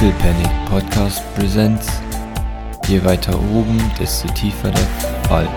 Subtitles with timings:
[0.00, 1.88] Little Panic Podcast Presents.
[2.86, 4.86] Je weiter oben, desto tiefer der
[5.26, 5.48] Fall.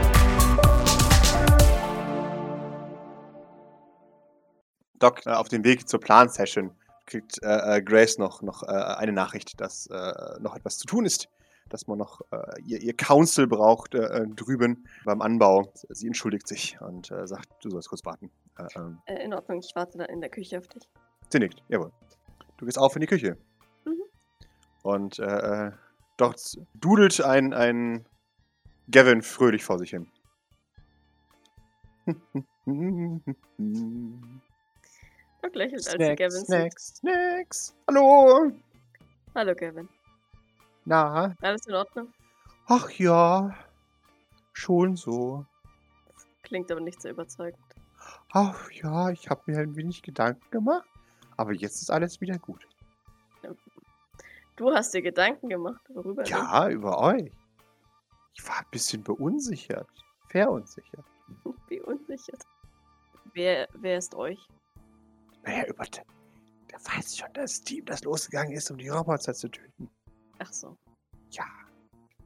[5.00, 6.72] Doc, äh, auf dem Weg zur Plan-Session
[7.06, 11.06] kriegt äh, äh, Grace noch, noch äh, eine Nachricht, dass äh, noch etwas zu tun
[11.06, 11.28] ist,
[11.68, 15.74] dass man noch äh, ihr, ihr Counsel braucht drüben beim Anbau.
[15.90, 18.32] Sie entschuldigt sich und äh, sagt, du sollst kurz warten.
[18.58, 20.88] Äh, ähm, Äh, in Ordnung, ich warte dann in der Küche auf dich.
[21.30, 21.92] sie nickt, jawohl.
[22.58, 23.38] Du gehst auf in die Küche.
[24.84, 25.72] Und äh, äh,
[26.18, 28.06] dort dudelt ein, ein
[28.92, 30.08] Gavin fröhlich vor sich hin.
[35.42, 36.46] Und lächelt, als sie Gavin sieht.
[36.46, 37.76] Snacks, Snacks.
[37.88, 38.52] Hallo.
[39.36, 39.88] Hallo Gavin.
[40.86, 42.14] Na, Alles in Ordnung?
[42.66, 43.54] ach ja,
[44.54, 45.46] schon so.
[46.44, 47.60] Klingt aber nicht so überzeugend.
[48.32, 50.88] Ach ja, ich habe mir ein wenig Gedanken gemacht,
[51.38, 52.68] aber jetzt ist alles wieder gut.
[54.60, 56.34] Du hast dir Gedanken gemacht, worüber denn?
[56.34, 57.32] Ja, über euch.
[58.34, 59.88] Ich war ein bisschen beunsichert,
[60.28, 61.06] verunsichert.
[61.70, 62.38] Wie unsicher.
[63.34, 64.38] Wer, wer ist euch?
[65.44, 66.04] Naja, über der,
[66.70, 69.90] der weiß schon, das Team, das losgegangen ist, um die Roboter zu töten.
[70.40, 70.76] Ach so.
[71.32, 71.46] Ja,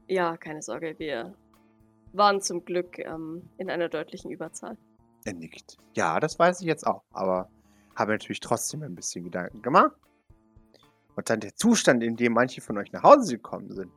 [0.08, 1.36] Ja, keine Sorge, wir
[2.14, 4.76] waren zum Glück ähm, in einer deutlichen Überzahl.
[5.24, 5.76] er nickt.
[5.94, 7.48] Ja, das weiß ich jetzt auch, aber
[7.94, 9.96] habe natürlich trotzdem ein bisschen Gedanken gemacht.
[11.16, 13.92] Und dann der Zustand, in dem manche von euch nach Hause gekommen sind.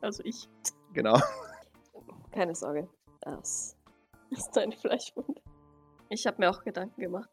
[0.00, 0.48] Also ich.
[0.92, 1.18] Genau.
[2.32, 2.88] Keine Sorge.
[3.20, 3.76] Das
[4.30, 5.40] ist deine Fleischwunde.
[6.08, 7.28] Ich habe mir auch Gedanken gemacht.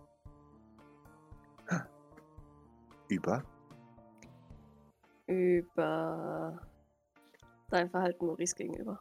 [3.07, 3.43] Über.
[5.27, 6.59] Über
[7.69, 8.99] dein Verhalten Maurice gegenüber.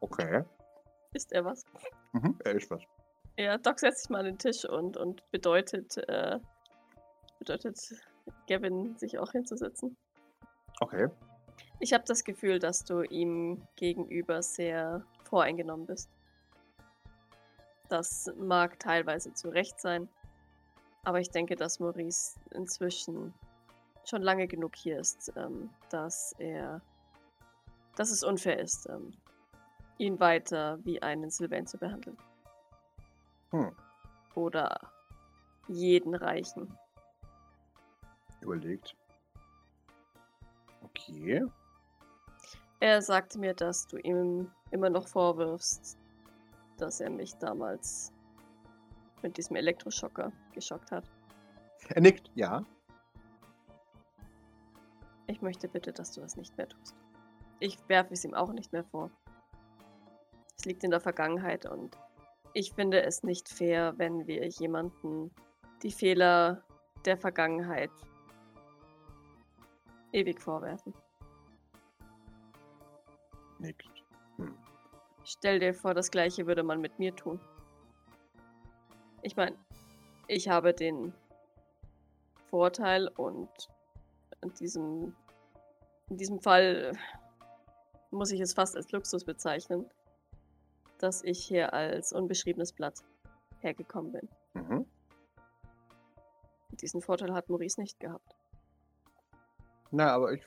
[0.00, 0.44] Okay.
[1.12, 1.64] Ist er was?
[2.12, 2.82] Mhm, er ist was.
[3.36, 6.38] Ja, Doc setzt sich mal an den Tisch und, und bedeutet, äh,
[7.38, 7.78] bedeutet
[8.48, 9.96] Gavin, sich auch hinzusetzen.
[10.80, 11.08] Okay.
[11.78, 16.10] Ich habe das Gefühl, dass du ihm gegenüber sehr voreingenommen bist.
[17.88, 20.08] Das mag teilweise zu Recht sein,
[21.04, 23.34] aber ich denke, dass Maurice inzwischen
[24.04, 26.80] schon lange genug hier ist, ähm, dass er,
[27.96, 29.12] dass es unfair ist, ähm,
[29.98, 32.16] ihn weiter wie einen Sylvain zu behandeln.
[33.50, 33.72] Hm.
[34.34, 34.80] Oder
[35.68, 36.76] jeden Reichen.
[38.40, 38.96] Überlegt.
[40.82, 41.44] Okay.
[42.80, 45.98] Er sagte mir, dass du ihm immer noch vorwirfst,
[46.78, 48.12] dass er mich damals
[49.22, 51.04] mit diesem Elektroschocker geschockt hat.
[51.88, 52.30] Er nickt.
[52.34, 52.64] Ja.
[55.26, 56.96] Ich möchte bitte, dass du das nicht mehr tust.
[57.58, 59.10] Ich werfe es ihm auch nicht mehr vor.
[60.58, 61.98] Es liegt in der Vergangenheit und
[62.54, 65.30] ich finde es nicht fair, wenn wir jemanden
[65.82, 66.64] die Fehler
[67.04, 67.90] der Vergangenheit
[70.12, 70.94] ewig vorwerfen.
[73.58, 74.04] Nickt.
[74.36, 74.56] Hm.
[75.24, 77.40] Stell dir vor, das gleiche würde man mit mir tun.
[79.22, 79.56] Ich meine,
[80.28, 81.12] ich habe den
[82.48, 83.50] Vorteil und
[84.42, 85.14] in diesem,
[86.08, 86.92] in diesem Fall
[88.10, 89.88] muss ich es fast als Luxus bezeichnen,
[90.98, 93.04] dass ich hier als unbeschriebenes Blatt
[93.60, 94.28] hergekommen bin.
[94.54, 94.86] Mhm.
[96.80, 98.39] Diesen Vorteil hat Maurice nicht gehabt.
[99.90, 100.42] Na, aber ich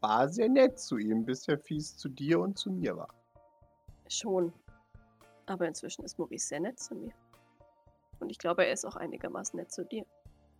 [0.00, 3.12] war sehr nett zu ihm, bis er fies zu dir und zu mir war.
[4.08, 4.52] Schon.
[5.46, 7.12] Aber inzwischen ist Maurice sehr nett zu mir.
[8.20, 10.04] Und ich glaube, er ist auch einigermaßen nett zu dir.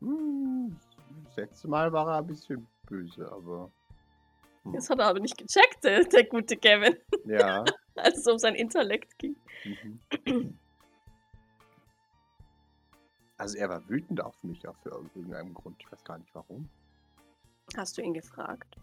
[0.00, 0.76] Hm,
[1.24, 3.70] das letzte Mal war er ein bisschen böse, aber.
[4.64, 7.64] hm, Das hat er aber nicht gecheckt, der, der gute Kevin, Ja.
[7.96, 9.36] als es um sein Intellekt ging.
[9.64, 10.58] Mhm.
[13.36, 15.76] Also er war wütend auf mich, auch für irgendeinen Grund.
[15.80, 16.68] Ich weiß gar nicht warum.
[17.76, 18.76] Hast du ihn gefragt?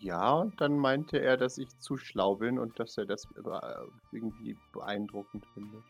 [0.00, 3.86] Ja, und dann meinte er, dass ich zu schlau bin und dass er das äh,
[4.12, 5.82] irgendwie beeindruckend findet.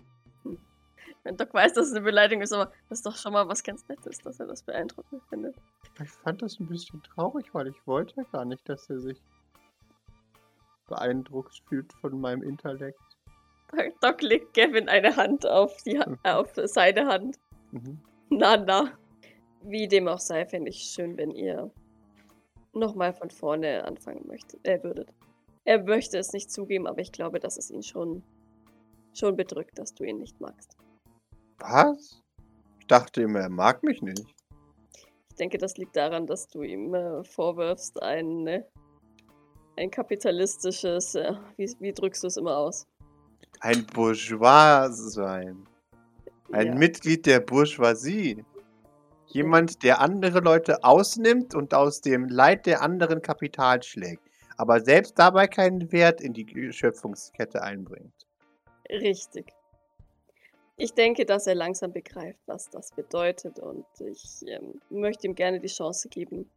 [1.22, 3.62] Wenn Doc weiß, dass es eine Beleidigung ist, aber das ist doch schon mal was
[3.62, 5.54] ganz Nettes, dass er das beeindruckend findet.
[6.02, 9.20] Ich fand das ein bisschen traurig, weil ich wollte gar nicht, dass er sich
[10.88, 13.00] beeindruckt fühlt von meinem Intellekt.
[14.00, 17.38] Doc legt Gavin eine Hand auf, die ha auf seine Hand.
[17.72, 18.00] Mhm.
[18.30, 18.92] Na, na.
[19.66, 21.70] Wie dem auch sei, fände ich schön, wenn ihr
[22.74, 25.08] nochmal von vorne anfangen möchtet, äh, würdet.
[25.64, 28.22] Er möchte es nicht zugeben, aber ich glaube, dass es ihn schon,
[29.14, 30.76] schon bedrückt, dass du ihn nicht magst.
[31.58, 32.22] Was?
[32.80, 34.26] Ich dachte immer, er mag mich nicht.
[35.30, 38.64] Ich denke, das liegt daran, dass du ihm äh, vorwirfst, ein, äh,
[39.76, 42.86] ein kapitalistisches, äh, wie, wie drückst du es immer aus?
[43.60, 45.66] Ein Bourgeois sein.
[46.52, 46.74] Ein Ja.
[46.74, 48.44] Mitglied der Bourgeoisie.
[49.34, 54.22] Jemand, der andere Leute ausnimmt und aus dem Leid der anderen Kapital schlägt,
[54.56, 58.14] aber selbst dabei keinen Wert in die Schöpfungskette einbringt.
[58.88, 59.52] Richtig.
[60.76, 65.58] Ich denke, dass er langsam begreift, was das bedeutet und ich ähm, möchte ihm gerne
[65.58, 66.48] die Chance geben,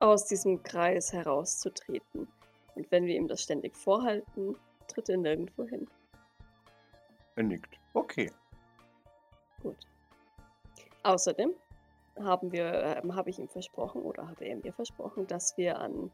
[0.00, 2.26] aus diesem Kreis herauszutreten.
[2.74, 4.56] Und wenn wir ihm das ständig vorhalten,
[4.88, 5.86] tritt er nirgendwo hin.
[7.36, 7.78] Er nickt.
[7.92, 8.32] Okay.
[9.62, 9.76] Gut.
[11.04, 11.54] Außerdem
[12.20, 16.10] haben wir, äh, habe ich ihm versprochen oder hat er mir versprochen, dass wir an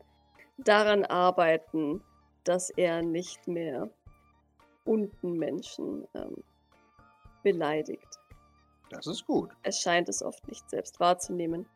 [0.59, 2.03] daran arbeiten,
[2.45, 3.91] dass er nicht mehr
[4.85, 6.43] unten Menschen ähm,
[7.43, 8.19] beleidigt.
[8.91, 9.51] Das ist gut.
[9.63, 11.67] Er scheint es oft nicht selbst wahrzunehmen.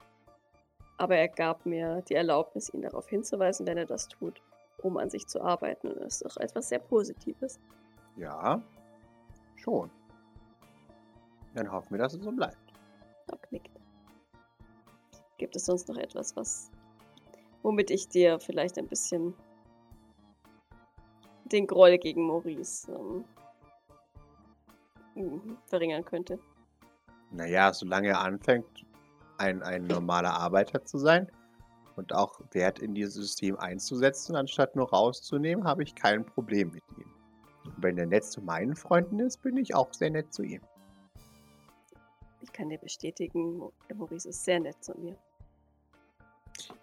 [0.97, 4.43] Aber er gab mir die Erlaubnis, ihn darauf hinzuweisen, wenn er das tut,
[4.83, 5.89] um an sich zu arbeiten.
[5.89, 7.59] Und das ist doch etwas sehr Positives.
[8.17, 8.63] Ja,
[9.57, 9.91] schon.
[11.55, 12.57] Dann hoffen wir, dass es so bleibt.
[13.27, 13.74] Doc nickt.
[15.39, 16.71] Gibt es sonst noch etwas, was,
[17.63, 19.35] womit ich dir vielleicht ein bisschen
[21.47, 22.91] den Groll gegen Maurice
[25.17, 26.39] ähm, verringern könnte?
[27.31, 28.85] Naja, solange er anfängt,
[29.39, 31.31] ein, ein normaler Arbeiter zu sein
[31.97, 36.83] und auch Wert in dieses System einzusetzen, anstatt nur rauszunehmen, habe ich kein Problem mit
[36.97, 37.11] ihm.
[37.65, 40.63] Und wenn er nett zu meinen Freunden ist, bin ich auch sehr nett zu ihm.
[42.41, 43.63] Ich kann dir bestätigen,
[43.95, 45.17] Maurice ist sehr nett zu mir.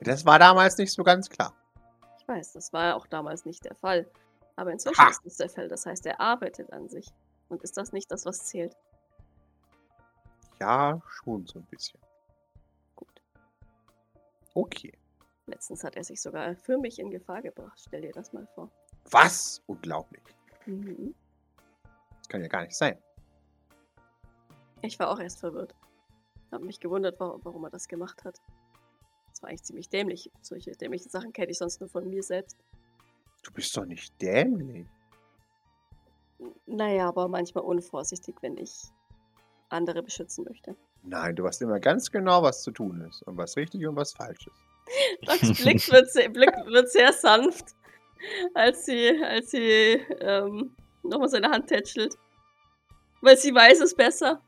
[0.02, 1.54] Das war damals nicht so ganz klar.
[2.20, 4.10] Ich weiß, das war auch damals nicht der Fall.
[4.56, 5.10] Aber inzwischen Ha!
[5.10, 5.68] ist es der Fall.
[5.68, 7.08] Das heißt, er arbeitet an sich.
[7.50, 8.76] Und ist das nicht das, was zählt?
[10.60, 12.00] Ja, schon so ein bisschen.
[12.96, 13.22] Gut.
[14.54, 14.94] Okay.
[15.48, 17.80] Letztens hat er sich sogar für mich in Gefahr gebracht.
[17.86, 18.70] Stell dir das mal vor.
[19.10, 19.62] Was?
[19.68, 20.24] Unglaublich.
[20.66, 21.16] Mhm.
[22.20, 22.98] Das kann ja gar nicht sein.
[24.82, 25.76] Ich war auch erst verwirrt.
[26.52, 28.40] Hab mich gewundert, wa- warum er das gemacht hat.
[29.42, 30.32] Das war eigentlich ziemlich dämlich.
[30.44, 32.58] Solche dämlichen Sachen kenne ich sonst nur von mir selbst.
[33.42, 34.86] Du bist doch nicht dämlich.
[36.68, 38.72] Naja, aber manchmal unvorsichtig, wenn ich
[39.70, 40.76] andere beschützen möchte.
[41.02, 43.24] Nein, du weißt immer ganz genau, was zu tun ist.
[43.24, 45.22] Und was richtig und was falsch ist.
[45.26, 47.66] Docs Blick wird sehr, Blick wird sehr sanft,
[48.54, 52.16] als sie, als sie ähm, nochmal seine Hand tätschelt.
[53.22, 54.40] Weil sie weiß es besser.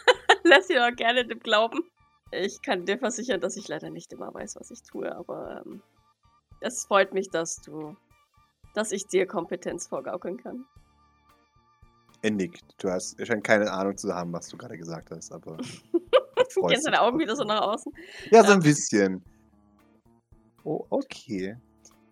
[0.44, 1.90] Lass sie doch gerne dem glauben.
[2.32, 5.82] Ich kann dir versichern, dass ich leider nicht immer weiß, was ich tue, aber ähm,
[6.60, 7.94] es freut mich, dass du,
[8.74, 10.64] dass ich dir Kompetenz vorgaukeln kann.
[12.22, 12.64] Er nickt.
[12.78, 15.58] Du hast er scheint keine Ahnung zu haben, was du gerade gesagt hast, aber.
[16.54, 17.90] Du kennst deine Augen wieder so nach außen.
[18.30, 19.24] Ja, so ein bisschen.
[20.64, 21.56] Oh, okay.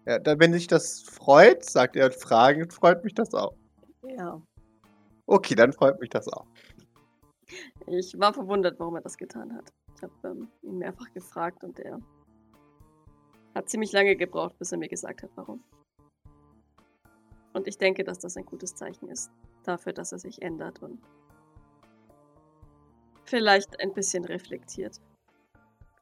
[0.07, 3.55] Ja, dann, wenn dich das freut, sagt er fragend, freut mich das auch.
[4.03, 4.41] Ja.
[5.27, 6.47] Okay, dann freut mich das auch.
[7.87, 9.73] Ich war verwundert, warum er das getan hat.
[10.01, 12.01] Ich habe ähm, ihn mehrfach gefragt und er
[13.55, 15.63] hat ziemlich lange gebraucht, bis er mir gesagt hat, warum.
[17.53, 19.31] Und ich denke, dass das ein gutes Zeichen ist
[19.65, 21.03] dafür, dass er sich ändert und
[23.25, 24.99] vielleicht ein bisschen reflektiert.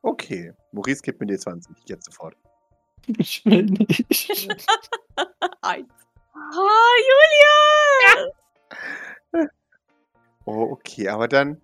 [0.03, 0.55] Okay.
[0.71, 1.75] Maurice gibt mir die 20.
[1.87, 2.37] Jetzt sofort.
[3.19, 4.49] Ich will nicht.
[5.63, 5.93] Eins.
[6.35, 6.95] Oh,
[9.33, 9.49] Julia!
[10.45, 11.61] Oh, okay, aber dann.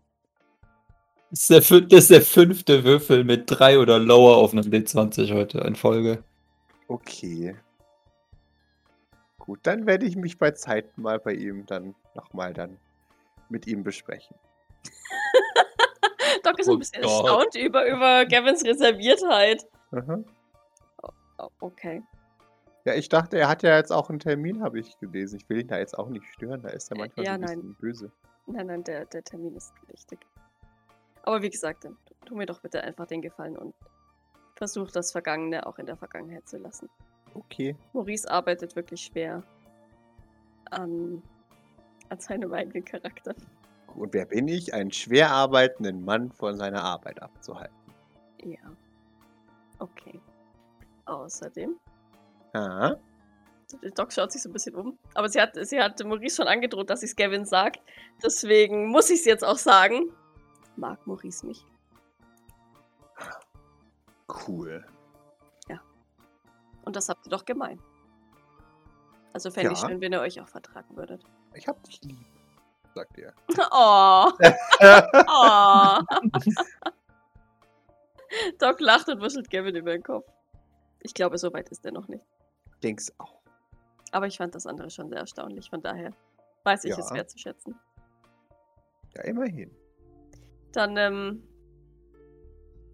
[1.35, 5.35] Das ist, der, das ist der fünfte Würfel mit drei oder lower auf einem D20
[5.35, 6.23] heute in Folge.
[6.87, 7.57] Okay.
[9.41, 12.79] Gut, dann werde ich mich bei Zeit mal bei ihm dann nochmal dann
[13.49, 14.37] mit ihm besprechen.
[16.45, 17.11] Doc ist Oh ein bisschen Gott.
[17.11, 19.67] erstaunt über, über Gavins Reserviertheit.
[21.41, 22.01] Oh, okay.
[22.85, 25.41] Ja, ich dachte, er hat ja jetzt auch einen Termin, habe ich gelesen.
[25.41, 27.41] Ich will ihn da jetzt auch nicht stören, da ist er manchmal ja, so ein
[27.41, 27.57] nein.
[27.57, 28.13] bisschen böse.
[28.47, 30.21] Nein, nein, der, der Termin ist wichtig.
[31.27, 33.75] Aber wie gesagt, dann tu- mir doch bitte einfach den Gefallen und
[34.57, 36.89] versuch das Vergangene auch in der Vergangenheit zu lassen.
[37.35, 37.75] Okay.
[37.93, 39.43] Maurice arbeitet wirklich schwer
[40.71, 41.23] an,
[42.09, 43.35] an seinem eigenen Charakter.
[43.97, 44.75] Und wer bin ich?
[44.75, 47.75] Einen schwer arbeitenden Mann von seiner Arbeit abzuhalten.
[48.45, 48.59] Ja.
[49.79, 50.21] Okay.
[51.07, 51.77] Außerdem,
[52.53, 52.95] Ah,
[53.83, 56.47] der Doc schaut sich so ein bisschen um, aber sie hat, sie hat Maurice schon
[56.47, 57.81] angedroht, dass sie es Gavin sagt.
[58.23, 60.13] Deswegen muss ich es jetzt auch sagen.
[60.77, 61.65] Mag Maurice mich?
[64.49, 64.85] cool.
[66.87, 67.81] Und das habt ihr doch gemein.
[69.33, 69.89] Also fände ich Ja.
[69.89, 71.25] schön, wenn ihr euch auch vertragen würdet.
[71.55, 72.27] Ich hab dich lieb,
[72.95, 73.33] sagt er.
[73.73, 74.31] Oh.
[75.29, 75.99] oh.
[78.59, 80.27] Doc lacht und wuschelt Gavin über den Kopf.
[81.01, 82.27] Ich glaube, so weit ist er noch nicht.
[82.83, 83.41] Denk's auch.
[84.13, 85.71] Aber ich fand das andere schon sehr erstaunlich.
[85.71, 86.13] Von daher
[86.65, 86.99] weiß ich Ja.
[86.99, 87.81] es wertzuschätzen.
[89.15, 89.75] Ja, immerhin.
[90.75, 91.43] Dann ähm,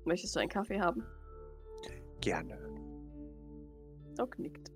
[0.04, 1.04] Möchtest du einen Kaffee haben?
[2.20, 2.58] Gerne.
[4.16, 4.70] Doc nickt.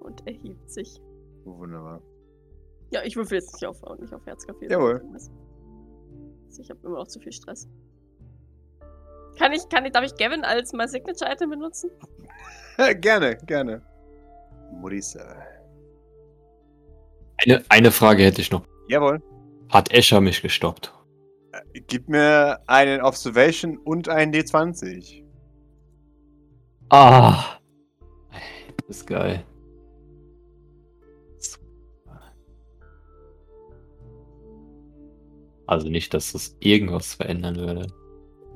[0.00, 1.00] Und erhebt sich.
[1.44, 2.00] Wunderbar.
[2.90, 4.68] Ja, ich würfel jetzt nicht auf, nicht auf Herzkaffee.
[4.70, 5.02] Jawohl.
[6.58, 7.68] Ich habe immer noch zu viel Stress.
[9.38, 11.90] Kann ich, kann ich, darf ich Gavin als mein Signature-Item benutzen?
[13.00, 13.82] gerne, gerne.
[14.72, 15.36] Morisa.
[17.38, 18.66] Eine, eine Frage hätte ich noch.
[18.88, 19.22] Jawohl.
[19.70, 20.92] Hat Escher mich gestoppt?
[21.86, 25.22] Gib mir einen Observation und einen D20.
[26.88, 27.44] Ah.
[28.76, 29.44] Das ist geil.
[35.66, 37.86] Also nicht, dass das irgendwas verändern würde.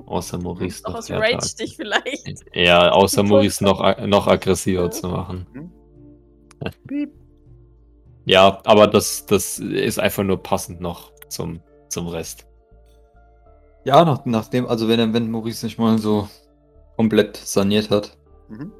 [0.05, 1.09] Außer Maurice noch aus.
[1.09, 2.45] Rage dich vielleicht.
[2.53, 5.71] Ja, außer Maurice noch, noch aggressiver zu machen.
[6.87, 7.11] Piep.
[8.25, 12.45] Ja, aber das, das ist einfach nur passend noch zum, zum Rest.
[13.87, 16.27] Ja, nach, nachdem, also wenn, er- wenn Maurice sich mal so
[16.97, 18.17] komplett saniert hat,
[18.49, 18.73] Mhm.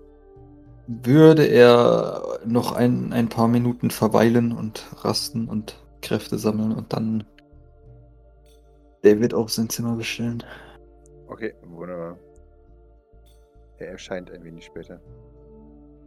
[0.87, 7.23] würde er noch ein, ein paar Minuten verweilen und rasten und Kräfte sammeln und dann
[9.01, 10.43] David auf sein Zimmer bestellen.
[11.29, 12.17] Okay, wunderbar.
[13.77, 14.99] Er erscheint ein wenig später.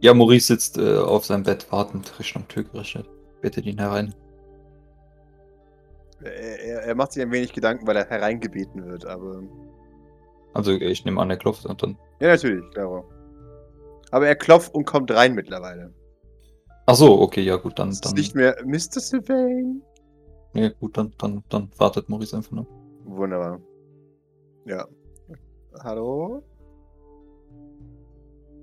[0.01, 3.09] Ja, Maurice sitzt äh, auf seinem Bett wartend, Richtung Tür gerichtet.
[3.41, 4.13] Bittet ihn herein.
[6.23, 9.41] Er, er, macht sich ein wenig Gedanken, weil er hereingebeten wird, aber.
[10.53, 11.97] Also ich nehme an, er klopft und dann.
[12.19, 13.03] Ja, natürlich, klar.
[14.11, 15.93] Aber er klopft und kommt rein mittlerweile.
[16.85, 17.89] Ach so, okay, ja gut, dann.
[17.89, 18.99] Ist dann nicht mehr Mr.
[18.99, 19.81] Sylvain.
[20.53, 22.67] ja, gut, dann, dann, dann wartet Maurice einfach nur.
[23.05, 23.59] Wunderbar.
[24.65, 24.85] Ja.
[25.83, 26.43] Hallo?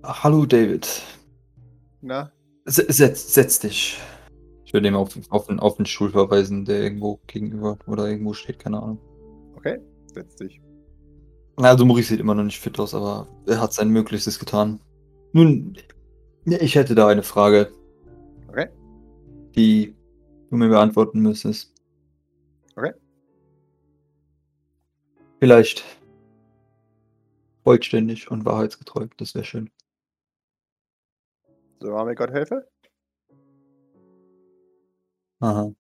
[0.05, 1.03] Hallo David.
[2.03, 2.31] Na?
[2.67, 3.99] Se- Setz, setz dich.
[4.69, 8.35] Ich würde ihm auf, auf, den, auf den Stuhl verweisen, der irgendwo gegenüber oder irgendwo
[8.35, 8.99] steht, keine Ahnung.
[9.57, 9.79] Okay,
[10.13, 10.61] setz dich.
[11.57, 14.79] Also Maurice sieht immer noch nicht fit aus, aber er hat sein Möglichstes getan.
[15.33, 15.79] Nun,
[16.45, 17.73] ich hätte da eine Frage.
[18.47, 18.69] Okay.
[19.57, 19.97] Die
[20.51, 21.73] du mir beantworten müsstest.
[22.77, 22.93] Okay.
[25.41, 25.83] Vielleicht
[27.65, 29.71] vollständig und wahrheitsgetreu, das wäre schön.
[31.81, 32.69] So, haben wir Gott helfe?
[35.41, 35.73] Aha.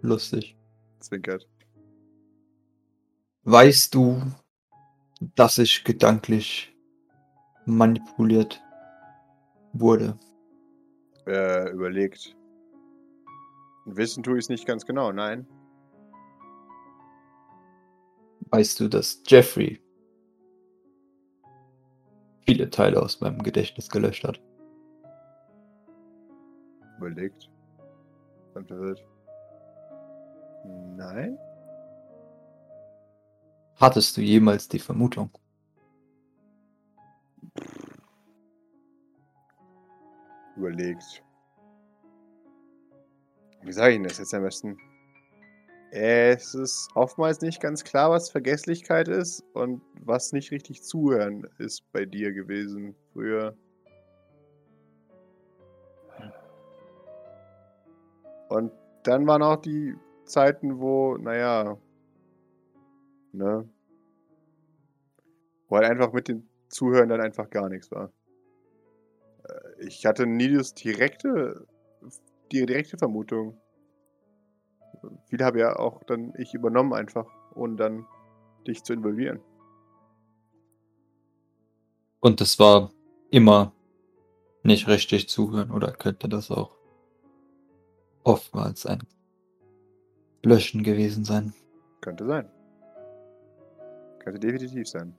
[0.00, 0.56] Lustig.
[1.00, 1.48] Zwinkert.
[3.44, 4.20] Weißt du,
[5.20, 6.76] dass ich gedanklich
[7.64, 8.62] manipuliert
[9.72, 10.18] wurde?
[11.26, 12.36] Äh, überlegt.
[13.86, 15.46] Wissen tue ich es nicht ganz genau, nein.
[18.50, 19.80] Weißt du, dass Jeffrey
[22.46, 24.40] viele Teile aus meinem Gedächtnis gelöscht hat?
[26.98, 27.50] Überlegt.
[28.66, 29.04] Verwirrt.
[30.96, 31.38] Nein?
[33.76, 35.30] Hattest du jemals die Vermutung?
[40.56, 41.22] Überlegt.
[43.62, 44.76] Wie sage ich Ihnen das jetzt am besten?
[45.90, 51.82] Es ist oftmals nicht ganz klar, was Vergesslichkeit ist und was nicht richtig zuhören ist
[51.92, 53.56] bei dir gewesen früher.
[58.48, 58.72] Und
[59.04, 61.78] dann waren auch die Zeiten, wo, naja,
[63.32, 63.68] ne,
[65.68, 68.12] wo halt einfach mit dem Zuhören dann einfach gar nichts war.
[69.44, 71.66] Äh, Ich hatte nie das direkte,
[72.52, 73.60] die direkte Vermutung.
[75.28, 78.06] Viele habe ja auch dann ich übernommen einfach, ohne dann
[78.66, 79.40] dich zu involvieren.
[82.20, 82.90] Und es war
[83.30, 83.72] immer
[84.62, 86.77] nicht richtig zuhören oder könnte das auch
[88.28, 89.02] oftmals ein
[90.44, 91.52] Löschen gewesen sein?
[92.00, 92.48] Könnte sein.
[94.20, 95.18] Könnte definitiv sein.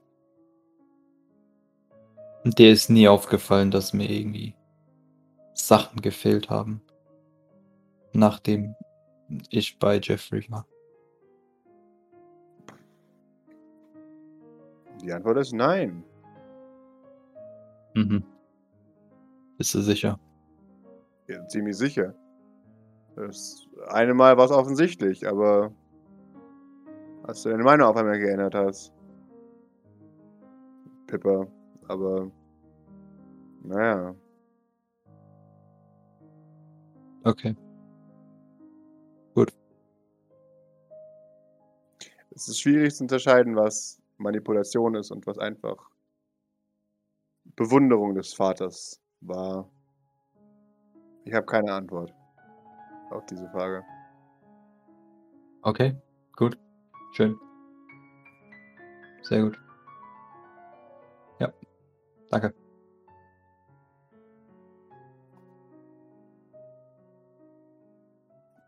[2.44, 4.54] Und dir ist nie aufgefallen, dass mir irgendwie
[5.52, 6.80] Sachen gefehlt haben,
[8.12, 8.74] nachdem
[9.50, 10.66] ich bei Jeffrey war.
[15.02, 16.04] Die Antwort ist nein.
[17.94, 18.24] Mhm.
[19.58, 20.18] Bist du sicher?
[21.28, 22.14] Ja, ziemlich sicher.
[23.26, 25.70] Das eine Mal war es offensichtlich, aber
[27.24, 28.94] als du deine Meinung auf einmal geändert hast.
[31.06, 31.46] Pippa,
[31.86, 32.30] aber
[33.62, 34.14] naja.
[37.24, 37.54] Okay.
[42.30, 45.90] Es ist schwierig zu unterscheiden, was Manipulation ist und was einfach
[47.56, 49.68] Bewunderung des Vaters war.
[51.24, 52.14] Ich habe keine Antwort
[53.10, 53.84] auf diese Frage.
[55.62, 55.94] Okay,
[56.36, 56.58] gut.
[57.12, 57.36] Schön.
[59.22, 59.58] Sehr gut.
[61.38, 61.52] Ja.
[62.30, 62.54] Danke.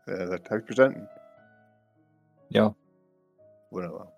[0.05, 1.07] Er sagt, habe ich bestanden.
[2.49, 2.75] Ja.
[3.71, 4.11] Wunderbar.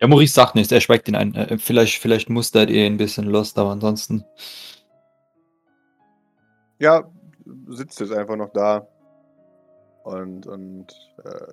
[0.00, 1.34] Ja, Maurice sagt nichts, er schweigt ihn ein.
[1.34, 4.24] Äh, vielleicht, vielleicht mustert ihr ihn ein bisschen lost, aber ansonsten.
[6.78, 7.10] Ja,
[7.68, 8.86] sitzt jetzt einfach noch da
[10.04, 10.92] und, und
[11.24, 11.52] äh,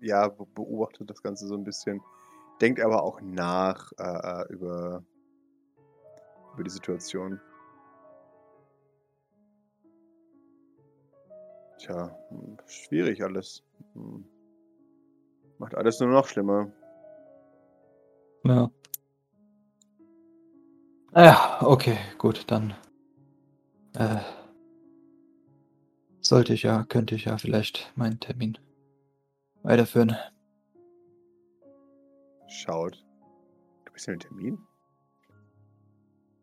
[0.00, 2.00] ja, be- beobachtet das Ganze so ein bisschen.
[2.60, 5.02] Denkt aber auch nach äh, über,
[6.54, 7.40] über die Situation.
[11.78, 12.16] Tja,
[12.66, 13.62] schwierig alles.
[13.94, 14.24] Hm.
[15.58, 16.70] Macht alles nur noch schlimmer.
[18.44, 18.70] Ja.
[21.14, 22.74] Ja, okay, gut, dann.
[23.98, 24.20] Äh,
[26.20, 28.56] sollte ich ja, könnte ich ja vielleicht meinen Termin
[29.62, 30.16] weiterführen.
[32.46, 33.04] Schaut.
[33.84, 34.58] Du bist in einem Termin?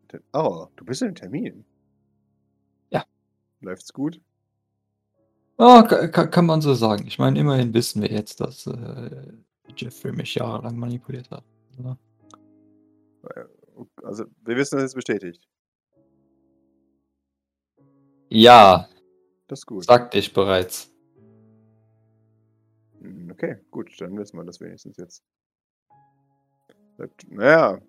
[0.10, 1.66] Te- Oh, du bist in einem Termin.
[2.90, 3.06] Ja.
[3.62, 4.22] Läuft's gut?
[5.58, 7.08] Oh, ka- ka- kann man so sagen.
[7.08, 9.32] Ich meine, immerhin wissen wir jetzt, dass äh,
[9.78, 11.46] Jeffrey mich jahrelang manipuliert hat.
[11.78, 11.98] ne?
[14.04, 15.48] Also, wir wissen, das ist bestätigt.
[18.30, 18.88] Ja,
[19.48, 19.86] Das ist gut.
[19.86, 20.92] sagte ich bereits.
[23.02, 25.24] Hm, Okay, gut, dann wissen wir das wenigstens jetzt.
[27.28, 27.80] Naja,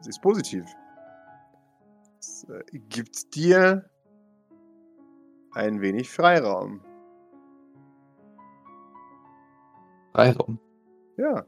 [0.00, 0.64] sie ist positiv.
[2.18, 3.88] Es äh, gibt dir
[5.52, 6.80] ein wenig Freiraum.
[10.12, 10.58] Freiraum.
[11.16, 11.46] Ja.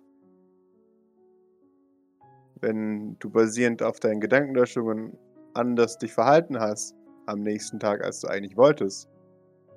[2.60, 5.18] Wenn du basierend auf deinen Gedankenlöschungen
[5.54, 6.94] anders dich verhalten hast
[7.26, 9.08] am nächsten Tag, als du eigentlich wolltest,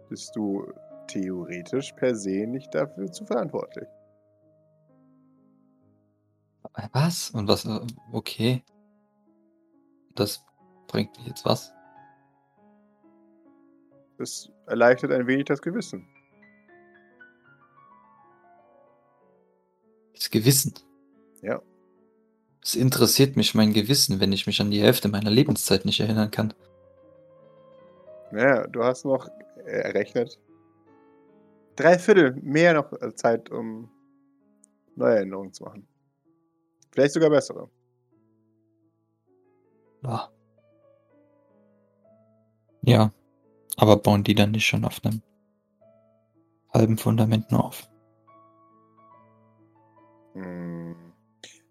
[0.10, 0.66] bist du
[1.08, 3.88] theoretisch per se nicht dafür zu verantwortlich.
[6.92, 7.32] Was?
[7.32, 7.66] Und was?
[7.66, 7.80] äh,
[8.12, 8.64] Okay.
[10.16, 10.44] Das
[10.88, 11.74] bringt mich jetzt was?
[14.18, 16.08] Das erleichtert ein wenig das Gewissen.
[20.16, 20.74] Das Gewissen.
[21.44, 21.62] Ja.
[22.64, 26.32] Es interessiert mich mein Gewissen, wenn ich mich an die Hälfte meiner Lebenszeit nicht erinnern
[26.32, 26.54] kann.
[28.32, 29.28] Naja, du hast noch
[29.66, 30.40] äh, errechnet.
[31.76, 33.90] Drei Viertel mehr noch äh, Zeit, um
[34.96, 35.88] neue Erinnerungen zu machen.
[36.92, 37.70] Vielleicht sogar bessere.
[40.04, 40.30] Ja.
[42.82, 43.12] Ja.
[43.78, 45.22] Aber bauen die dann nicht schon auf einem
[46.74, 47.88] halben Fundament nur auf?
[50.34, 50.96] Hm.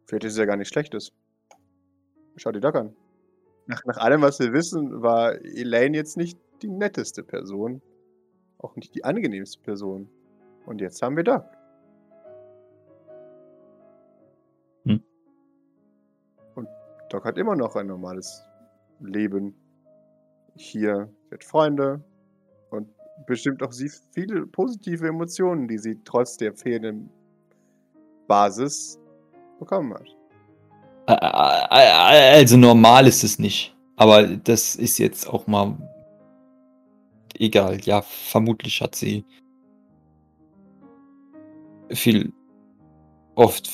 [0.07, 1.13] Vielleicht ist es ja gar nicht schlechtes.
[2.37, 2.95] Schau dir Doc an.
[3.67, 7.83] Nach, nach allem, was wir wissen, war Elaine jetzt nicht die netteste Person.
[8.59, 10.09] Auch nicht die angenehmste Person.
[10.67, 11.45] Und jetzt haben wir Doc.
[14.85, 15.03] Hm.
[16.55, 16.69] Und
[17.11, 18.45] Doc hat immer noch ein normales
[19.01, 19.55] Leben.
[20.57, 22.03] Hier, sie hat Freunde
[22.71, 22.89] und
[23.27, 27.11] bestimmt auch sie viele positive Emotionen, die sie trotz der fehlenden
[28.27, 28.99] Basis
[29.59, 30.09] bekommen hat.
[31.07, 33.77] Also normal ist es nicht.
[33.97, 35.77] Aber das ist jetzt auch mal
[37.41, 37.81] egal.
[37.83, 39.25] Ja, vermutlich hat sie
[41.91, 42.33] viel,
[43.35, 43.69] oft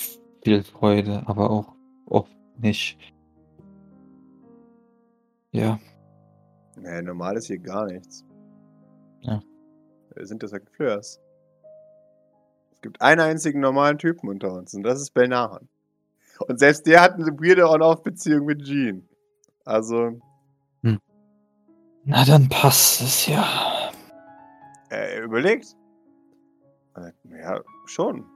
[0.44, 1.75] viel Freude, aber auch
[2.07, 2.98] oft nicht.
[5.53, 5.79] Ja,
[6.83, 8.25] Nee, normal ist hier gar nichts.
[9.20, 9.40] Ja.
[10.14, 11.20] Wir sind deshalb Fleurs.
[12.72, 15.68] Es gibt einen einzigen normalen Typen unter uns und das ist Belnahan.
[16.48, 19.09] Und selbst der hat eine weirde On-Off-Beziehung mit Jean.
[19.64, 20.20] Also,
[22.04, 23.90] na dann passt es ja.
[24.90, 25.76] äh, er überlegt.
[26.96, 28.26] Äh, Ja, schon.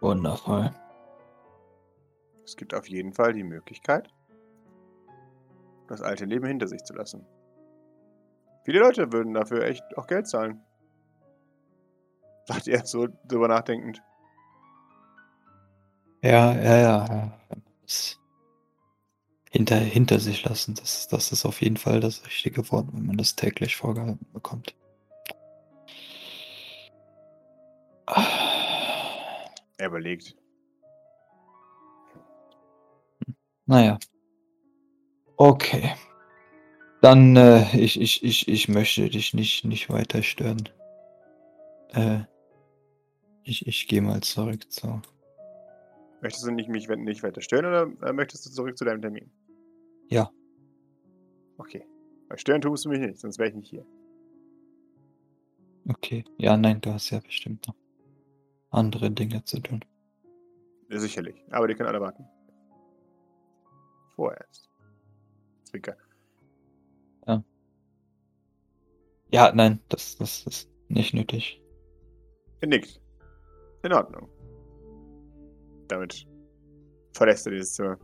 [0.00, 0.70] Wundervoll.
[2.44, 4.08] Es gibt auf jeden Fall die Möglichkeit,
[5.88, 7.26] das alte Leben hinter sich zu lassen.
[8.64, 10.60] Viele Leute würden dafür echt auch Geld zahlen.
[12.46, 14.02] Sagt er so drüber nachdenkend.
[16.22, 17.06] Ja, ja, ja.
[17.06, 17.32] ja.
[19.56, 23.16] Hinter, hinter sich lassen, das, das ist auf jeden Fall das richtige Wort, wenn man
[23.16, 24.76] das täglich vorgehalten bekommt.
[29.78, 30.36] Er überlegt.
[33.64, 33.98] Naja.
[35.38, 35.94] Okay.
[37.00, 40.68] Dann, äh, ich, ich, ich, ich möchte dich nicht, nicht weiter stören.
[41.94, 42.18] Äh,
[43.42, 45.00] ich, ich gehe mal zurück zu.
[46.20, 49.30] Möchtest du nicht mich nicht weiter stören oder äh, möchtest du zurück zu deinem Termin?
[50.08, 50.30] Ja.
[51.58, 51.84] Okay.
[52.34, 53.86] Stören tust du mich nicht, sonst wäre ich nicht hier.
[55.88, 56.24] Okay.
[56.38, 57.76] Ja, nein, du hast ja bestimmt noch
[58.70, 59.84] andere Dinge zu tun.
[60.90, 61.42] Ja, sicherlich.
[61.50, 62.24] Aber die können alle warten.
[64.14, 64.70] Vorerst.
[65.64, 65.96] Zwinker.
[69.32, 71.60] Ja, nein, das, das ist nicht nötig.
[72.60, 73.00] Er nickt.
[73.82, 74.28] In Ordnung.
[75.88, 76.26] Damit
[77.12, 77.98] verlässt er dieses Zimmer.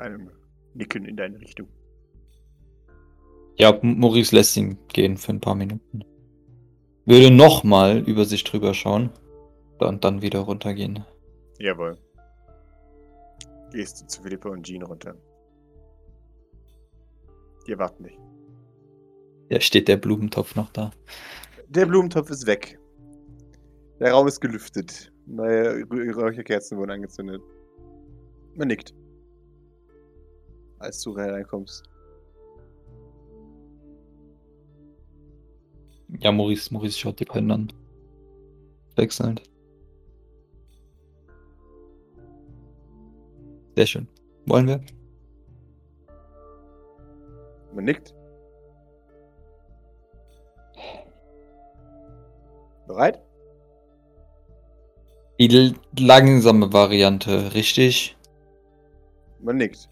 [0.00, 0.30] Einem
[0.74, 1.68] Nicken in deine Richtung.
[3.56, 6.04] Ja, Maurice lässt ihn gehen für ein paar Minuten.
[7.06, 9.10] Würde nochmal über sich drüber schauen
[9.78, 11.04] und dann wieder runtergehen.
[11.58, 11.96] Jawohl.
[13.72, 15.14] Gehst du zu Philippa und Jean runter.
[17.66, 18.18] Die erwarten dich.
[19.50, 20.90] Ja, steht der Blumentopf noch da.
[21.68, 22.78] Der Blumentopf ist weg.
[24.00, 25.12] Der Raum ist gelüftet.
[25.26, 27.42] Neue Räucherkerzen wurden angezündet.
[28.54, 28.94] Man nickt.
[30.84, 31.82] Als du reinkommst.
[36.20, 37.72] Ja, Maurice, Maurice schaut die beiden an.
[38.94, 39.42] Wechselnd.
[43.74, 44.08] Sehr schön.
[44.44, 44.80] Wollen wir?
[47.72, 48.14] Man nickt.
[52.86, 53.22] Bereit?
[55.40, 58.18] Die langsame Variante, richtig?
[59.40, 59.88] Man nickt.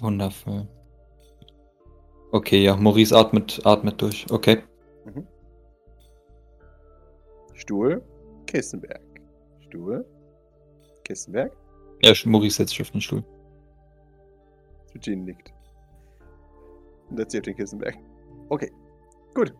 [0.00, 0.66] Wundervoll.
[2.32, 4.26] Okay, ja, Maurice atmet, atmet durch.
[4.30, 4.62] Okay.
[7.54, 8.02] Stuhl.
[8.46, 9.02] Kissenberg.
[9.60, 10.04] Stuhl.
[11.04, 11.52] Kissenberg.
[12.02, 13.24] Ja, Maurice setzt sich auf den Stuhl.
[14.94, 15.52] Eugene nickt.
[17.08, 17.96] Und setzt sich auf den Kissenberg.
[18.50, 18.70] Okay.
[19.34, 19.54] Gut.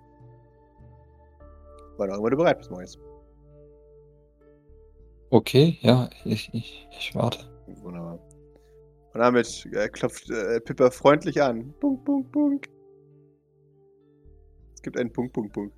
[1.96, 2.98] Wann auch immer du bereit bist, Maurice.
[5.30, 7.40] Okay, ja, ich, ich, ich warte.
[7.82, 8.18] Wunderbar.
[9.16, 11.72] Und damit äh, klopft äh, Pippa freundlich an.
[11.80, 12.68] Punk, punk, punk.
[14.74, 15.74] Es gibt einen Punkt, Punkt, Punkt.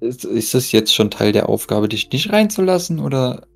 [0.00, 3.46] Ist, ist das jetzt schon Teil der Aufgabe, dich nicht reinzulassen, oder?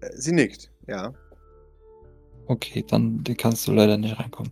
[0.00, 1.14] Äh, sie nickt, ja.
[2.48, 4.50] Okay, dann kannst du leider nicht reinkommen.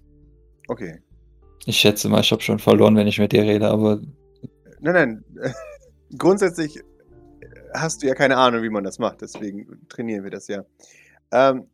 [0.69, 1.01] Okay.
[1.67, 4.01] Ich schätze mal, ich habe schon verloren, wenn ich mit dir rede, aber
[4.79, 5.25] Nein, nein.
[6.17, 6.83] Grundsätzlich äh,
[7.75, 9.21] hast du ja keine Ahnung, wie man das macht.
[9.23, 10.65] Deswegen trainieren wir das ja.
[11.31, 11.67] Ähm,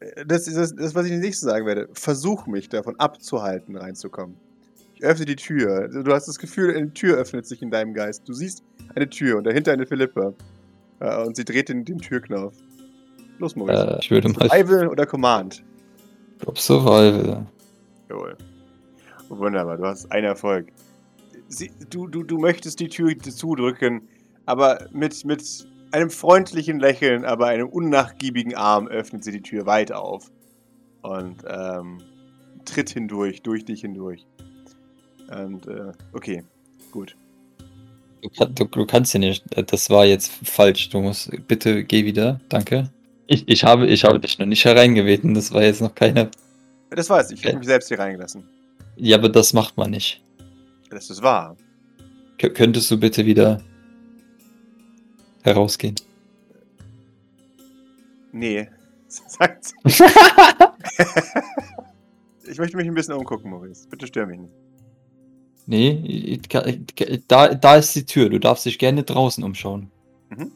[0.00, 1.88] äh, das ist das, das, was ich nicht sagen werde.
[1.92, 4.36] Versuch mich davon abzuhalten, reinzukommen.
[4.94, 5.88] Ich öffne die Tür.
[5.88, 8.28] Du hast das Gefühl, eine Tür öffnet sich in deinem Geist.
[8.28, 8.62] Du siehst
[8.94, 10.32] eine Tür und dahinter eine Philippa.
[11.00, 12.54] Äh, und sie dreht den, den Türknauf.
[13.38, 13.86] Los, Maurice.
[13.86, 15.64] äh, ich würde mal Survival oder Command?
[16.38, 17.46] glaub, Survival.
[18.08, 18.36] Jawohl.
[19.28, 20.68] Wunderbar, du hast einen Erfolg.
[21.48, 24.02] Sie, du, du, du möchtest die Tür zudrücken,
[24.46, 25.42] aber mit, mit
[25.90, 30.30] einem freundlichen Lächeln, aber einem unnachgiebigen Arm öffnet sie die Tür weit auf.
[31.02, 31.98] Und ähm,
[32.64, 34.24] tritt hindurch, durch dich hindurch.
[35.34, 36.44] Und, äh, okay,
[36.92, 37.16] gut.
[38.22, 39.44] Du, kann, du, du kannst ja nicht.
[39.56, 40.90] äh, Das war jetzt falsch.
[40.90, 42.40] Du musst bitte geh wieder.
[42.48, 42.88] Danke.
[43.26, 45.34] Ich, ich habe ich habe dich noch nicht hereingebeten.
[45.34, 46.30] Das war jetzt noch keine.
[46.90, 47.58] Das weiß ich, ich habe Okay.
[47.58, 48.44] mich selbst hier reingelassen.
[48.96, 50.22] Ja, aber das macht man nicht.
[50.90, 51.56] Das ist wahr.
[52.38, 53.60] K könntest du bitte wieder
[55.42, 55.96] herausgehen?
[58.32, 58.68] Nee,
[59.08, 59.74] sagt sie.
[62.50, 63.86] Ich möchte mich ein bisschen umgucken, Maurice.
[63.88, 64.54] Bitte stör mich nicht.
[65.66, 68.28] nee, ich, ich, da, da ist die Tür.
[68.28, 69.90] Du darfst dich gerne draußen umschauen.
[70.30, 70.52] Mhm.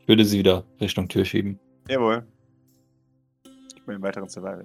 [0.00, 1.58] Ich würde sie wieder Richtung Tür schieben.
[1.88, 2.26] Jawohl.
[3.74, 4.64] Gib mir einen weiteren Survival.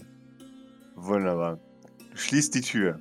[0.95, 1.59] Wunderbar.
[2.11, 2.99] Du schließt die Tür.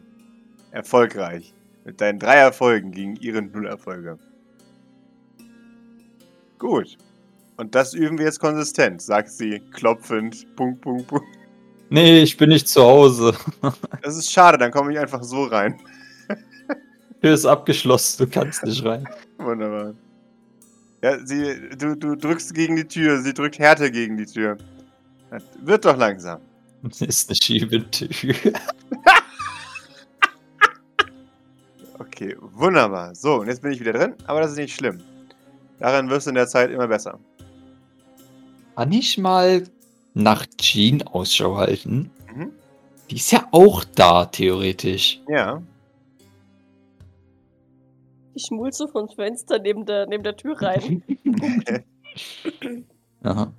[0.71, 1.53] Erfolgreich.
[1.85, 4.19] Mit deinen drei Erfolgen gegen ihre null Erfolge.
[6.63, 6.97] Gut.
[7.57, 10.47] Und das üben wir jetzt konsistent, sagt sie, klopfend.
[10.55, 11.27] Punkt, Punkt, Punkt.
[11.91, 13.37] Nee, ich bin nicht zu Hause.
[14.03, 15.81] Das ist schade, dann komme ich einfach so rein.
[17.21, 18.25] Tür ist abgeschlossen.
[18.25, 19.09] Du kannst nicht rein.
[19.39, 19.95] Wunderbar.
[21.03, 24.57] Ja, sie, du, du drückst gegen die Tür, sie drückt härter gegen die Tür.
[25.31, 26.41] Das wird doch langsam.
[26.85, 28.35] Das ist eine Schiebetür.
[31.99, 33.15] Okay, wunderbar.
[33.15, 35.01] So, und jetzt bin ich wieder drin, aber das ist nicht schlimm.
[35.83, 37.19] Daran wirst du in der Zeit immer besser.
[38.77, 39.65] Kann ich mal
[40.15, 42.09] nach Jean Ausschau halten?
[42.33, 42.53] Mhm.
[43.11, 45.21] Die ist ja auch da, theoretisch.
[45.27, 45.61] Ja.
[48.35, 51.03] Ich so vom Fenster neben der, neben der Tür rein.
[53.25, 53.53] Aha.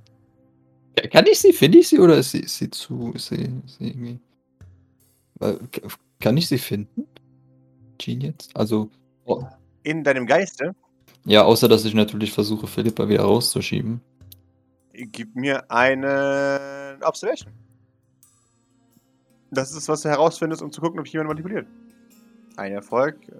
[0.97, 1.51] Ja, Kann ich sie?
[1.51, 3.11] Finde ich sie oder ist sie, ist sie zu.
[3.13, 4.19] Ist sie, ist sie irgendwie.
[6.21, 7.05] Kann ich sie finden?
[7.99, 8.55] Jean jetzt?
[8.55, 8.89] Also.
[9.25, 9.43] oh,
[9.83, 10.73] In deinem Geiste,
[11.25, 14.01] Ja, außer dass ich natürlich versuche, Philippa wieder rauszuschieben.
[14.93, 17.51] gib mir eine Observation.
[19.51, 21.67] Das ist, was du herausfindest, um zu gucken, ob ich jemanden manipuliert.
[22.57, 23.15] Ein Erfolg.
[23.29, 23.33] Äh,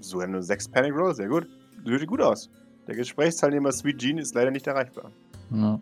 [0.00, 1.46] sogar nur sechs Panic Roll, sehr gut.
[1.84, 2.50] Sieht gut aus.
[2.86, 5.10] Der Gesprächsteilnehmer Sweet Jean ist leider nicht erreichbar.
[5.50, 5.80] Ja.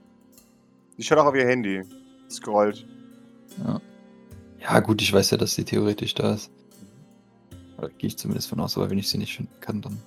[0.96, 1.82] Sie schaut auch auf ihr Handy.
[2.30, 2.86] Scrollt.
[3.64, 3.80] Ja.
[4.60, 6.50] ja, gut, ich weiß ja, dass sie theoretisch da ist.
[7.76, 9.98] Da gehe ich zumindest von aus, aber wenn ich sie nicht finden kann, dann.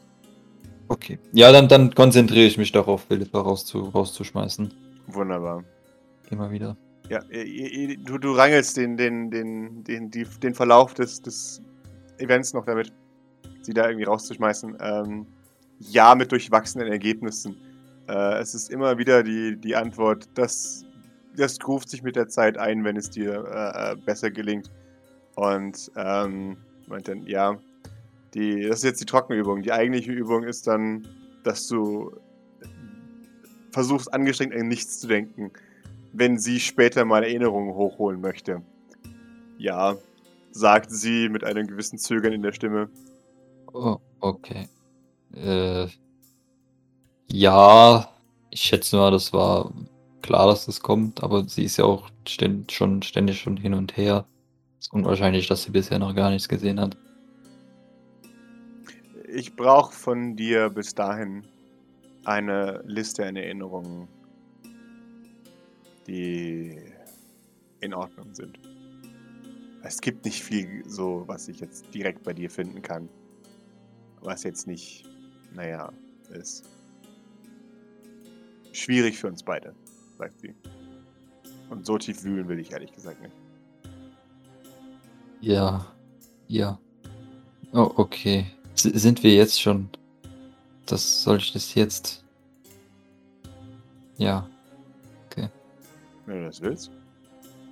[0.89, 1.19] Okay.
[1.34, 4.73] Ja, dann, dann konzentriere ich mich darauf, Philippa rauszu, rauszuschmeißen.
[5.08, 5.63] Wunderbar.
[6.30, 6.78] Immer wieder.
[7.10, 7.21] Ja,
[8.04, 11.62] du, du rangelst den, den, den, den, die, den Verlauf des, des
[12.17, 12.91] Events noch damit,
[13.62, 14.78] sie da irgendwie rauszuschmeißen.
[14.82, 15.26] Ähm,
[15.80, 17.56] ja, mit durchwachsenen Ergebnissen.
[18.08, 20.84] Äh, es ist immer wieder die, die Antwort, dass
[21.36, 24.71] das ruft sich mit der Zeit ein, wenn es dir äh, äh besser gelingt.
[25.36, 27.58] Und ähm, meint dann, ja,
[28.34, 29.62] die, das ist jetzt die Trockenübung.
[29.62, 31.08] Die eigentliche Übung ist dann,
[31.44, 32.12] dass du
[33.72, 35.52] versuchst, angestrengt an nichts zu denken,
[36.13, 38.62] wenn sie später mal Erinnerungen hochholen möchte.
[39.58, 39.96] Ja,
[40.52, 42.90] sagt sie mit einem gewissen Zögern in der Stimme.
[43.74, 44.68] Oh, okay.
[45.36, 45.88] Äh,
[47.28, 48.10] ja,
[48.50, 49.72] ich schätze mal, das war
[50.22, 53.98] klar, dass das kommt, aber sie ist ja auch ständ, schon ständig schon hin und
[53.98, 54.26] her.
[54.80, 56.98] Es ist unwahrscheinlich, dass sie bisher noch gar nichts gesehen hat.
[59.38, 61.43] Ich brauche von dir bis dahin
[62.26, 64.08] eine Liste an Erinnerungen,
[66.08, 66.82] die
[67.80, 68.58] in Ordnung sind.
[69.84, 73.10] Es gibt nicht viel so, was ich jetzt direkt bei dir finden kann.
[74.21, 75.06] Was jetzt nicht,
[75.54, 75.93] naja,
[76.32, 76.67] ist
[78.71, 79.76] schwierig für uns beide,
[80.17, 80.56] sagt sie.
[81.69, 83.36] Und so tief wühlen will ich ehrlich gesagt nicht.
[85.41, 85.86] Ja,
[86.47, 86.80] ja.
[87.71, 88.57] Oh, okay.
[88.80, 89.90] Sind wir jetzt schon?
[90.86, 92.24] Das soll ich das jetzt?
[94.18, 94.48] Ja.
[95.26, 95.50] Okay.
[96.26, 96.92] Wenn du das willst.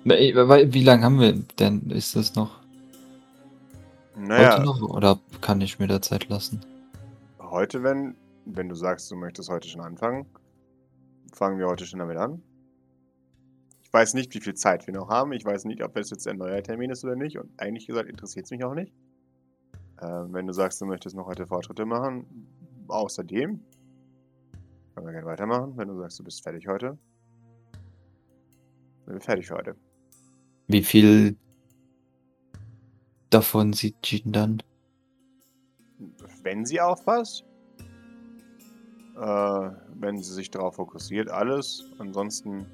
[0.04, 1.90] Wie lange haben wir denn?
[1.90, 2.60] Ist das noch?
[4.16, 4.54] Naja.
[4.54, 4.82] Heute noch?
[4.82, 6.60] Oder kann ich mir da Zeit lassen?
[7.38, 10.26] Heute, wenn, wenn du sagst, du möchtest heute schon anfangen,
[11.32, 12.42] fangen wir heute schon damit an.
[13.84, 15.32] Ich weiß nicht, wie viel Zeit wir noch haben.
[15.32, 17.38] Ich weiß nicht, ob das jetzt ein neuer Termin ist oder nicht.
[17.38, 18.92] Und eigentlich gesagt interessiert es mich auch nicht.
[20.02, 22.26] Ähm, wenn du sagst, du möchtest noch heute Fortschritte machen,
[22.88, 23.60] außerdem
[24.94, 25.76] können wir gerne weitermachen.
[25.76, 26.98] Wenn du sagst, du bist fertig heute,
[29.04, 29.76] sind wir fertig für heute.
[30.68, 31.36] Wie viel
[33.30, 34.62] davon sieht Jean dann?
[36.42, 37.44] Wenn sie aufpasst.
[39.16, 41.84] Äh, wenn sie sich darauf fokussiert, alles.
[41.98, 42.66] Ansonsten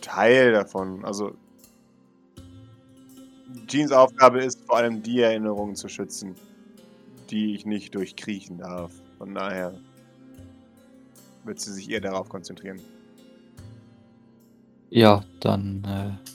[0.00, 1.04] Teil davon.
[1.04, 1.36] Also
[3.66, 6.34] Jeans Aufgabe ist vor allem die Erinnerungen zu schützen,
[7.30, 8.92] die ich nicht durchkriechen darf.
[9.18, 9.74] Von daher
[11.44, 12.80] wird sie sich eher darauf konzentrieren.
[14.90, 15.84] Ja, dann.
[15.84, 16.30] Äh...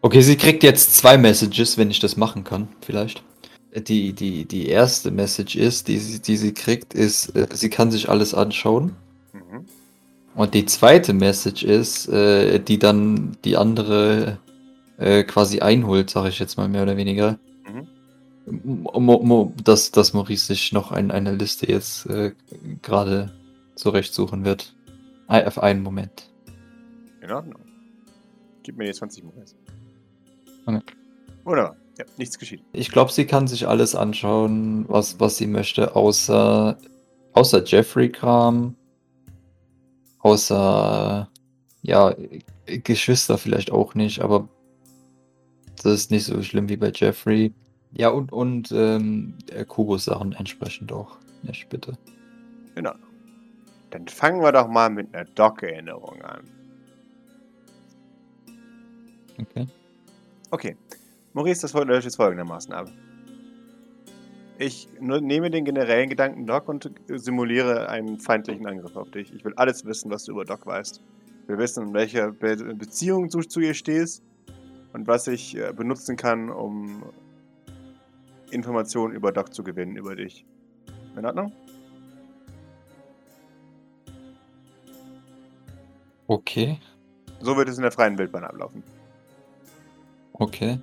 [0.00, 3.22] Okay, sie kriegt jetzt zwei Messages, wenn ich das machen kann, vielleicht.
[3.74, 7.90] Die, die, die erste Message ist, die, sie- die sie kriegt, ist, äh, sie kann
[7.90, 8.94] sich alles anschauen.
[9.32, 9.64] Mhm.
[10.36, 14.38] Und die zweite Message ist, äh, die dann die andere
[14.98, 17.38] äh, quasi einholt, sage ich jetzt mal mehr oder weniger.
[17.66, 17.88] Mhm.
[18.62, 22.32] Mo Mo dass, dass Maurice sich noch ein, eine Liste jetzt äh,
[22.82, 23.32] gerade
[23.74, 24.74] zurechtsuchen wird.
[25.26, 26.30] Auf einen Moment.
[27.22, 27.60] In Ordnung.
[28.62, 29.54] Gib mir die 20 Monate.
[30.66, 30.80] Okay.
[31.44, 31.76] Wunderbar.
[31.98, 32.62] Ja, nichts geschieht.
[32.72, 36.76] Ich glaube, sie kann sich alles anschauen, was, was sie möchte, außer,
[37.34, 38.74] außer Jeffrey-Kram,
[40.18, 41.28] außer,
[41.82, 42.14] ja,
[42.66, 44.48] Geschwister vielleicht auch nicht, aber
[45.84, 47.52] das ist nicht so schlimm wie bei Jeffrey.
[47.92, 49.34] Ja, und, und ähm,
[49.68, 51.96] Kubus-Sachen entsprechend auch nicht, bitte.
[52.76, 52.94] Ordnung.
[53.90, 56.42] Dann fangen wir doch mal mit einer Doc-Erinnerung an.
[59.38, 59.66] Okay.
[60.50, 60.76] Okay.
[61.32, 62.88] Maurice, das läuft jetzt folgendermaßen ab.
[64.58, 69.32] Ich nehme den generellen Gedanken Doc und simuliere einen feindlichen Angriff auf dich.
[69.34, 71.00] Ich will alles wissen, was du über Doc weißt.
[71.42, 74.22] Ich will wissen, in welcher Be Beziehung du zu ihr stehst
[74.94, 77.02] und was ich äh, benutzen kann, um
[78.50, 80.46] Informationen über Doc zu gewinnen, über dich.
[81.16, 81.52] In Ordnung?
[86.28, 86.78] Okay.
[87.40, 88.82] So wird es in der freien Wildbahn ablaufen.
[90.34, 90.78] Okay.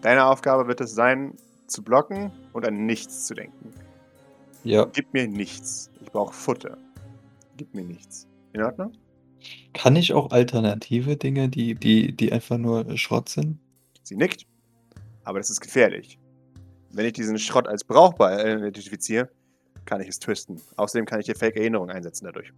[0.00, 1.34] Deine Aufgabe wird es sein,
[1.66, 3.72] zu blocken und an nichts zu denken.
[4.64, 4.86] Ja.
[4.92, 5.90] Gib mir nichts.
[6.00, 6.78] Ich brauche Futter.
[7.56, 8.28] Gib mir nichts.
[8.52, 8.92] In Ordnung?
[9.72, 13.58] Kann ich auch alternative Dinge, die, die, die einfach nur Schrott sind?
[14.02, 14.46] Sie nickt.
[15.24, 16.18] Aber das ist gefährlich.
[16.90, 19.30] Wenn ich diesen Schrott als brauchbar identifiziere,
[19.84, 20.60] kann ich es twisten.
[20.76, 22.52] Außerdem kann ich dir Fake-Erinnerungen einsetzen dadurch.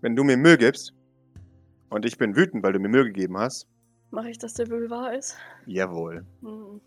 [0.00, 0.94] Wenn du mir Müll gibst
[1.88, 3.66] und ich bin wütend, weil du mir Müll gegeben hast,
[4.10, 5.36] Mache ich, dass der wohl wahr ist?
[5.64, 6.26] Jawohl.
[6.42, 6.82] Hm.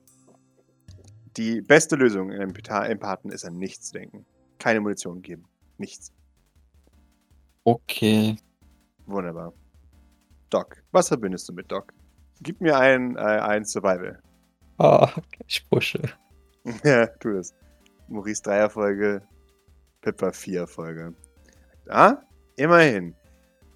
[1.37, 4.27] Die beste Lösung im Empatha- Empathen ist an nichts denken.
[4.59, 5.45] Keine Munition geben.
[5.79, 6.13] Nichts.
[7.63, 8.37] Okay.
[9.05, 9.53] Wunderbar.
[10.49, 11.93] Doc, was verbindest du mit Doc?
[12.41, 14.21] Gib mir ein, äh, ein Survival.
[14.77, 15.09] Ah,
[15.47, 16.01] ich pushe.
[16.83, 17.53] ja, tu das.
[18.07, 19.21] Maurice 3 Erfolge,
[20.01, 21.13] Pippa 4 Erfolge.
[21.89, 22.17] Ah,
[22.55, 23.15] immerhin.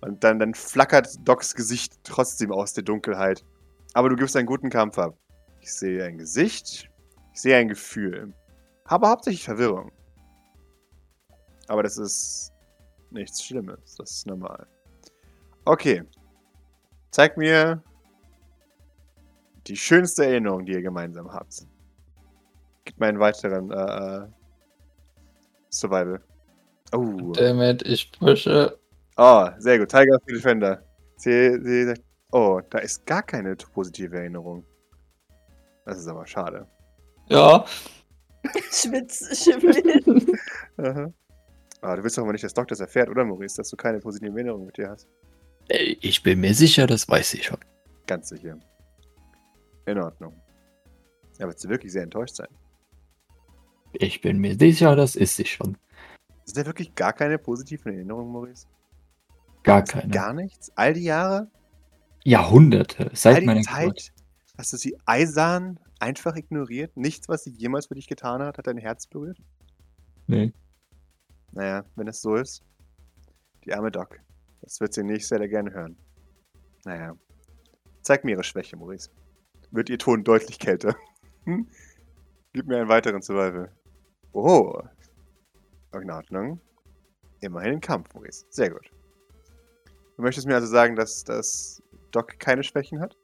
[0.01, 3.43] Und dann, dann flackert Docs Gesicht trotzdem aus der Dunkelheit.
[3.93, 5.17] Aber du gibst einen guten Kampf ab.
[5.61, 6.89] Ich sehe ein Gesicht,
[7.33, 8.33] ich sehe ein Gefühl.
[8.85, 9.91] Aber hauptsächlich Verwirrung.
[11.67, 12.51] Aber das ist
[13.11, 13.95] nichts Schlimmes.
[13.97, 14.67] Das ist normal.
[15.65, 16.03] Okay.
[17.11, 17.83] Zeig mir
[19.67, 21.65] die schönste Erinnerung, die ihr gemeinsam habt.
[22.85, 24.27] Gib mir einen weiteren äh, äh,
[25.69, 26.21] Survival.
[26.91, 27.31] Oh.
[27.33, 28.77] Damit, ich pushe.
[29.17, 29.89] Oh, sehr gut.
[29.89, 30.83] Tiger of the Defender.
[31.17, 34.65] Sie, sie sagt, oh, da ist gar keine positive Erinnerung.
[35.85, 36.67] Das ist aber schade.
[37.27, 37.65] Ja.
[38.71, 40.25] Schwitz, schimmel.
[40.77, 41.13] Aha.
[41.81, 43.99] Aber du willst doch mal nicht, dass Doc das erfährt, oder Maurice, dass du keine
[43.99, 45.07] positive Erinnerung mit dir hast?
[45.69, 47.59] Ey, Ich bin mir sicher, das weiß ich schon.
[48.07, 48.57] Ganz sicher.
[49.85, 50.33] In Ordnung.
[51.39, 52.49] Ja, wird sie wirklich sehr enttäuscht sein.
[53.93, 55.77] Ich bin mir sicher, das ist sie schon.
[56.45, 58.67] Ist da wirklich gar keine positiven Erinnerungen, Maurice?
[59.63, 60.11] Gar keine.
[60.11, 60.71] Gar nichts?
[60.75, 61.49] All die Jahre?
[62.23, 63.05] Jahrhunderte.
[63.05, 63.85] All Seit die meiner Zeit?
[63.85, 64.11] Geburt.
[64.57, 66.95] Hast du sie eisern einfach ignoriert?
[66.97, 69.37] Nichts, was sie jemals für dich getan hat, hat dein Herz berührt?
[70.27, 70.53] Nee.
[71.51, 72.63] Naja, wenn es so ist.
[73.65, 74.19] Die arme Doc.
[74.61, 75.97] Das wird sie nicht sehr gerne hören.
[76.85, 77.15] Naja.
[78.01, 79.09] Zeig mir ihre Schwäche, Maurice.
[79.71, 80.95] Wird ihr Ton deutlich kälter.
[81.45, 81.65] Hm?
[82.51, 83.71] Gib mir einen weiteren Survival.
[84.33, 84.77] Oh.
[85.93, 86.59] In Ordnung.
[87.39, 88.45] Immerhin ein Kampf, Maurice.
[88.49, 88.91] Sehr gut.
[90.17, 93.15] Du möchtest mir also sagen, dass, dass Doc keine Schwächen hat?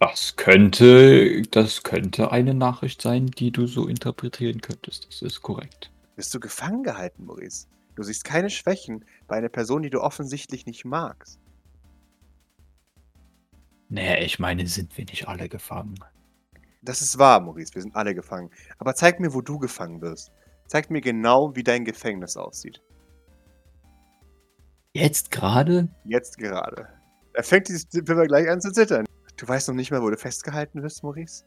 [0.00, 5.06] Das könnte, das könnte eine Nachricht sein, die du so interpretieren könntest.
[5.06, 5.90] Das ist korrekt.
[6.16, 7.68] Bist du gefangen gehalten, Maurice?
[7.96, 11.40] Du siehst keine Schwächen bei einer Person, die du offensichtlich nicht magst.
[13.88, 15.94] Naja, ich meine, sind wir nicht alle gefangen?
[16.82, 17.74] Das ist wahr, Maurice.
[17.74, 18.50] Wir sind alle gefangen.
[18.78, 20.30] Aber zeig mir, wo du gefangen wirst.
[20.66, 22.82] Zeig mir genau, wie dein Gefängnis aussieht.
[24.92, 25.88] Jetzt gerade?
[26.04, 26.88] Jetzt gerade.
[27.32, 29.06] Da fängt dieses Pippa gleich an zu zittern.
[29.36, 31.44] Du weißt noch nicht mal, wo du festgehalten wirst, Maurice?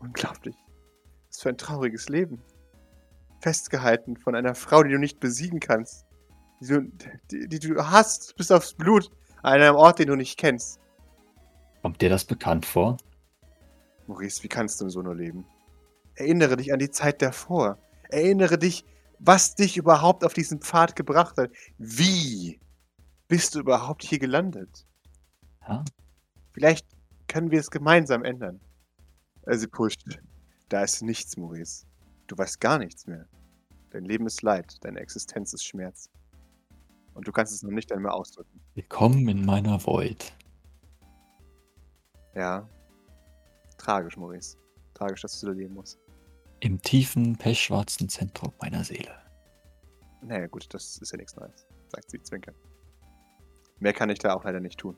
[0.00, 0.56] Unglaublich.
[1.28, 2.42] Was für ein trauriges Leben.
[3.42, 6.06] Festgehalten von einer Frau, die du nicht besiegen kannst.
[6.60, 6.82] Die du,
[7.30, 9.10] die, die du hast bis aufs Blut.
[9.42, 10.78] An einem Ort, den du nicht kennst.
[11.82, 12.96] Kommt dir das bekannt vor?
[14.06, 15.44] Maurice, wie kannst du so nur leben?
[16.14, 17.78] Erinnere dich an die Zeit davor.
[18.08, 18.84] Erinnere dich,
[19.18, 21.50] was dich überhaupt auf diesen Pfad gebracht hat.
[21.78, 22.60] Wie
[23.26, 24.86] bist du überhaupt hier gelandet?
[25.66, 25.84] Ja.
[26.52, 26.86] Vielleicht
[27.26, 28.60] können wir es gemeinsam ändern.
[29.46, 30.20] Sie pusht.
[30.68, 31.86] Da ist nichts, Maurice.
[32.32, 33.26] Du weißt gar nichts mehr.
[33.90, 36.08] Dein Leben ist Leid, deine Existenz ist Schmerz.
[37.12, 38.58] Und du kannst es noch nicht einmal ausdrücken.
[38.72, 40.32] Willkommen in meiner Void.
[42.34, 42.66] Ja.
[43.76, 44.56] Tragisch, Maurice.
[44.94, 45.98] Tragisch, dass du so leben musst.
[46.60, 49.14] Im tiefen, pechschwarzen Zentrum meiner Seele.
[50.22, 52.56] Naja, gut, das ist ja nichts Neues, sagt sie zwinkernd.
[53.78, 54.96] Mehr kann ich da auch leider nicht tun.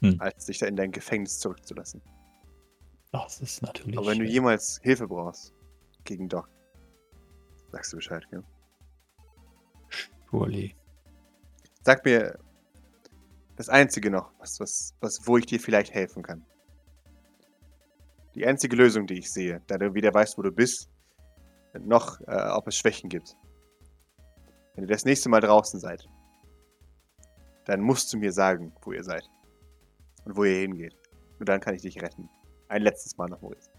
[0.00, 0.18] Hm.
[0.18, 2.00] Als dich da in dein Gefängnis zurückzulassen.
[3.12, 3.96] Das ist natürlich.
[3.96, 5.54] Aber wenn du jemals Hilfe brauchst
[6.04, 6.48] gegen Doc,
[7.72, 8.42] sagst du Bescheid, gell?
[10.36, 10.74] surely.
[11.82, 12.38] Sag mir
[13.56, 16.44] das Einzige noch, was, was, was, wo ich dir vielleicht helfen kann.
[18.34, 20.90] Die einzige Lösung, die ich sehe, da du weder weißt, wo du bist,
[21.78, 23.36] noch äh, ob es Schwächen gibt.
[24.74, 26.06] Wenn ihr das nächste Mal draußen seid,
[27.64, 29.24] dann musst du mir sagen, wo ihr seid.
[30.24, 30.96] Und wo ihr hingeht.
[31.38, 32.28] Nur dann kann ich dich retten.
[32.68, 33.70] Ein letztes Mal noch, Maurice.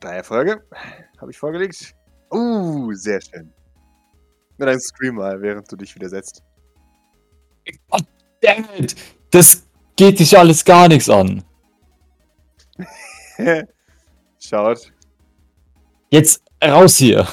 [0.00, 0.62] Drei Erfolge.
[1.20, 1.94] Habe ich vorgelegt.
[2.30, 3.52] Uh, sehr schön.
[4.58, 6.42] Na dann scream mal, während du dich wieder setzt.
[8.42, 8.94] Damn it!
[9.30, 9.66] Das
[9.96, 11.42] geht dich alles gar nichts an.
[14.38, 14.92] Schaut.
[16.10, 17.26] Jetzt raus hier.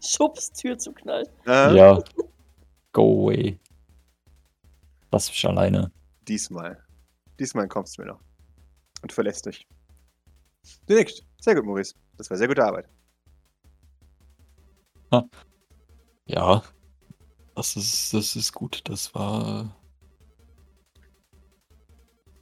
[0.00, 1.26] Schubs, Tür zu knallen.
[1.46, 2.02] Äh, Ja.
[2.92, 3.58] Go away.
[5.10, 5.90] Lass mich alleine.
[6.26, 6.82] Diesmal.
[7.38, 8.20] Diesmal kommst du mir noch.
[9.02, 9.66] Und verlässt dich.
[10.86, 11.24] Du nickt.
[11.40, 11.94] Sehr gut, Maurice.
[12.16, 12.88] Das war sehr gute Arbeit.
[16.26, 16.62] Ja.
[17.54, 18.82] Das ist, das ist gut.
[18.88, 19.74] Das war.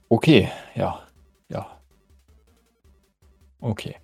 [0.08, 1.06] Okay, ja.
[1.48, 1.80] Ja.
[3.60, 3.96] Okay.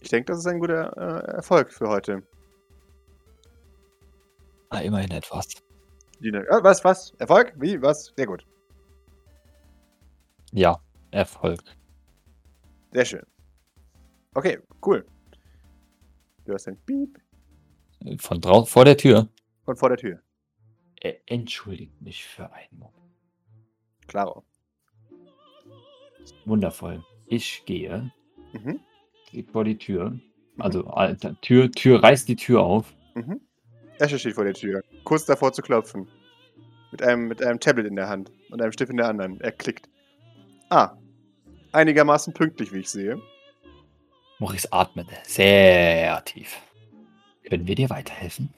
[0.00, 2.22] Ich denke, das ist ein guter äh, Erfolg für heute.
[4.70, 5.46] Ah, immerhin etwas.
[6.22, 6.32] Äh,
[6.62, 7.12] was, was?
[7.18, 7.52] Erfolg?
[7.56, 7.80] Wie?
[7.80, 8.12] Was?
[8.16, 8.44] Sehr gut.
[10.56, 10.80] Ja,
[11.10, 11.60] Erfolg.
[12.92, 13.26] Sehr schön.
[14.34, 15.04] Okay, cool.
[16.44, 17.18] Du hast ein Piep
[18.20, 19.28] Von draußen vor der Tür.
[19.64, 20.20] von vor der Tür.
[21.00, 22.94] Äh, entschuldigt mich für einen Moment.
[24.06, 24.44] Klaro.
[26.44, 27.02] Wundervoll.
[27.26, 28.12] Ich gehe,
[28.52, 28.78] Mhm.
[29.32, 30.18] gehe vor die Tür.
[30.58, 32.94] Also Alter, Tür, Tür, reißt die Tür auf.
[33.14, 33.40] Mhm.
[33.98, 36.06] Esche steht vor der Tür, kurz davor zu klopfen.
[36.92, 39.40] Mit einem, mit einem Tablet in der Hand und einem Stift in der anderen.
[39.40, 39.88] Er klickt.
[40.70, 40.96] Ah.
[41.72, 43.20] Einigermaßen pünktlich, wie ich sehe.
[44.38, 46.60] Maurice atmet sehr tief.
[47.48, 48.52] Können wir dir weiterhelfen?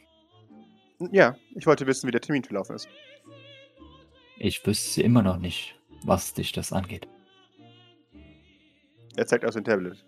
[1.13, 2.89] Ja, ich wollte wissen, wie der Termin verlaufen ist.
[4.39, 7.09] Ich wüsste immer noch nicht, was dich das angeht.
[9.17, 10.05] Er zeigt aus dem Tablet.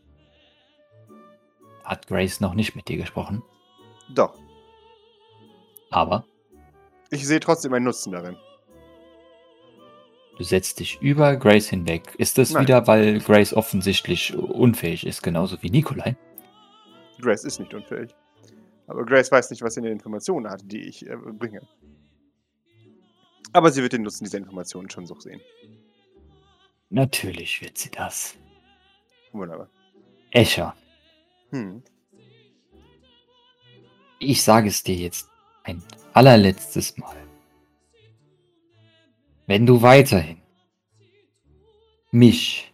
[1.84, 3.42] Hat Grace noch nicht mit dir gesprochen,
[4.14, 4.38] Doch.
[5.90, 6.26] aber
[7.10, 8.36] Ich sehe trotzdem einen Nutzen darin.
[10.38, 12.14] Du setzt dich über Grace hinweg.
[12.16, 12.62] Ist das Nein.
[12.62, 16.16] wieder, weil Grace offensichtlich unfähig ist, genauso wie Nikolai?
[17.20, 18.14] Grace ist nicht unfähig.
[18.86, 21.60] Aber Grace weiß nicht, was sie in den Informationen hat, die ich äh, bringe.
[23.52, 25.40] Aber sie wird den Nutzen dieser Informationen schon so sehen.
[26.90, 28.36] Natürlich wird sie das.
[29.32, 29.68] Wunderbar.
[30.30, 30.74] Escher,
[31.50, 31.82] Hm.
[34.18, 35.28] ich sage es dir jetzt
[35.64, 35.82] ein
[36.12, 37.16] allerletztes Mal.
[39.48, 40.36] Wenn du weiterhin
[42.12, 42.70] mich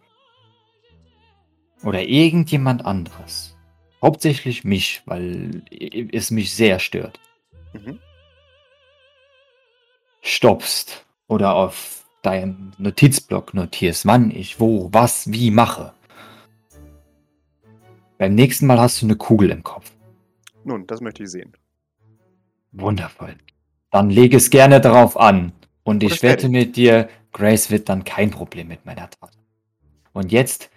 [1.83, 3.55] oder irgendjemand anderes,
[4.01, 5.63] hauptsächlich mich, weil
[6.11, 7.19] es mich sehr stört,
[7.71, 7.99] Mhm.
[10.21, 15.93] stoppst oder auf deinem Notizblock notierst, wann ich wo, was, wie mache.
[18.17, 19.91] Beim nächsten Mal hast du eine Kugel im Kopf.
[20.65, 21.53] Nun, das möchte ich sehen.
[22.73, 23.37] Wundervoll.
[23.91, 25.53] Dann leg es gerne darauf an.
[25.85, 29.31] Und ich das wette mit dir, Grace wird dann kein Problem mit meiner Tat.
[30.13, 30.71] Und jetzt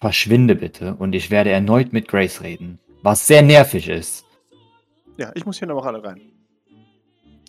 [0.00, 2.78] verschwinde bitte und ich werde erneut mit Grace reden.
[3.02, 4.24] Was sehr nervig ist.
[5.18, 6.20] Ja, ich muss hier noch alle rein.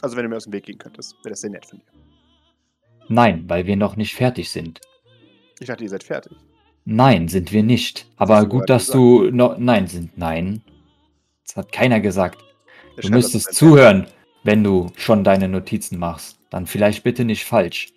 [0.01, 1.85] Also, wenn du mir aus dem Weg gehen könntest, wäre das sehr nett von dir.
[3.07, 4.81] Nein, weil wir noch nicht fertig sind.
[5.59, 6.33] Ich dachte, ihr seid fertig.
[6.85, 8.05] Nein, sind wir nicht.
[8.17, 8.99] Aber du gut, dass gesagt.
[8.99, 9.57] du noch.
[9.57, 10.61] Nein, sind nein.
[11.45, 12.43] Das hat keiner gesagt.
[12.97, 14.07] Der Du müsstest das zuhören,
[14.43, 16.36] wenn du schon deine Notizen machst.
[16.49, 17.93] Dann vielleicht bitte nicht falsch.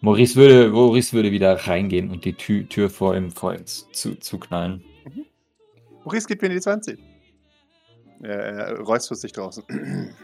[0.00, 4.14] Maurice würde, Maurice würde wieder reingehen und die Tür, Tür vor ihm, vor ihm zu,
[4.16, 4.82] zuknallen.
[5.04, 5.26] dein-
[6.04, 6.98] Maurice gibt mir die 20.
[8.22, 9.64] Er, er räuspert sich draußen.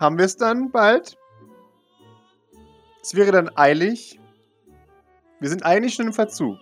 [0.00, 1.16] Haben wir es dann bald?
[3.02, 4.18] Es wäre dann eilig.
[5.40, 6.56] Wir sind eigentlich schon im Verzug.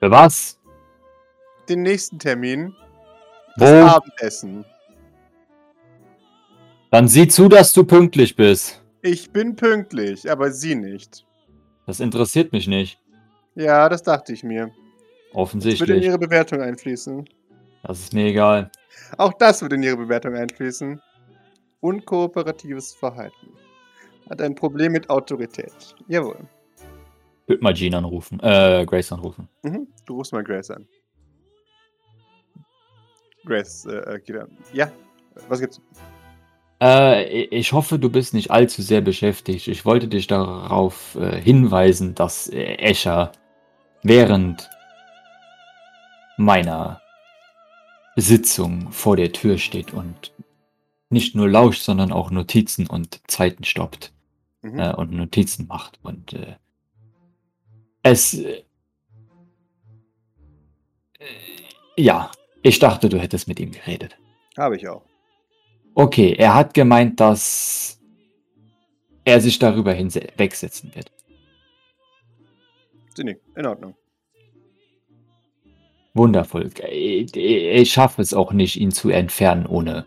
[0.00, 0.58] Für was?
[1.68, 2.74] Den nächsten Termin.
[3.56, 3.64] Wo?
[3.64, 4.64] Das Abendessen.
[6.90, 8.82] Dann sieh zu, dass du pünktlich bist.
[9.02, 11.26] Ich bin pünktlich, aber Sie nicht.
[11.86, 12.98] Das interessiert mich nicht.
[13.54, 14.66] Ja, das dachte ich mir.
[14.66, 16.04] Das wird in Offensichtlich.
[16.04, 17.28] Ihre Bewertung einfließen.
[17.82, 18.70] Das ist mir egal.
[19.18, 21.00] Auch das wird in Ihre Bewertung einfließen.
[21.80, 23.52] Unkooperatives Verhalten.
[24.30, 25.94] Hat ein Problem mit Autorität.
[26.08, 26.38] Jawohl.
[27.42, 28.40] Ich würde mal Jean anrufen.
[28.40, 29.48] Äh, Grace anrufen.
[29.62, 29.86] Mhm.
[30.06, 30.86] Du rufst mal Grace an.
[33.44, 34.58] Grace äh, äh, an.
[34.72, 34.90] Ja,
[35.48, 35.80] was gibt's?
[36.80, 39.68] Äh, ich hoffe, du bist nicht allzu sehr beschäftigt.
[39.68, 43.32] Ich wollte dich darauf äh, hinweisen, dass äh, Escher
[44.02, 44.68] während
[46.36, 47.00] meiner
[48.16, 50.32] Sitzung vor der Tür steht und
[51.10, 54.12] nicht nur lauscht, sondern auch Notizen und Zeiten stoppt
[54.62, 54.78] Mhm.
[54.78, 55.98] äh, und Notizen macht.
[56.02, 56.56] Und äh,
[58.02, 58.34] es.
[58.34, 58.64] Äh,
[61.96, 62.30] ja,
[62.62, 64.16] ich dachte, du hättest mit ihm geredet.
[64.56, 65.02] Habe ich auch.
[65.98, 68.00] Okay, er hat gemeint, dass
[69.24, 71.10] er sich darüber hinwegsetzen wird.
[73.16, 73.96] Sinnig, in Ordnung.
[76.14, 76.70] Wundervoll.
[76.88, 80.06] Ich, ich schaffe es auch nicht, ihn zu entfernen, ohne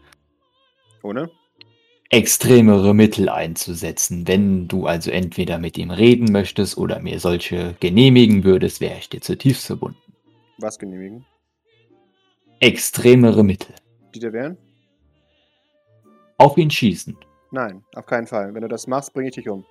[1.04, 1.30] Ohne?
[2.10, 4.26] extremere Mittel einzusetzen.
[4.30, 9.10] Wenn du also entweder mit ihm reden möchtest oder mir solche genehmigen würdest, wäre ich
[9.10, 10.00] dir zutiefst verbunden.
[10.58, 11.26] Was genehmigen?
[12.62, 13.76] Extremere Mittel.
[14.16, 14.58] Die dir wären?
[16.42, 17.16] Auf ihn schießen.
[17.52, 18.52] Nein, auf keinen Fall.
[18.56, 19.64] Wenn du das machst, bringe ich dich um.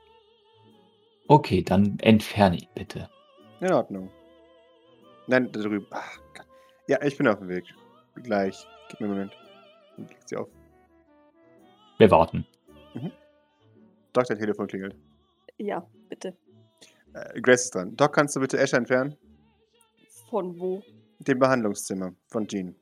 [1.26, 3.10] Okay, dann entferne ihn bitte.
[3.60, 4.08] In Ordnung.
[5.26, 5.84] Nein, da drüben.
[5.90, 6.46] Ach, Gott.
[6.86, 7.64] Ja, ich bin auf dem Weg.
[8.22, 8.64] Gleich.
[8.88, 9.32] Gib mir einen Moment.
[9.96, 10.48] Dann legt sie auf.
[11.98, 12.46] Wir warten.
[14.12, 14.94] Doc, dein Telefon klingelt.
[15.58, 16.36] Ja, bitte.
[17.14, 17.96] Äh, Grace ist dran.
[17.96, 19.16] Doc, kannst du bitte Escher entfernen?
[20.28, 20.84] Von wo?
[21.18, 22.76] Dem Behandlungszimmer von Jean.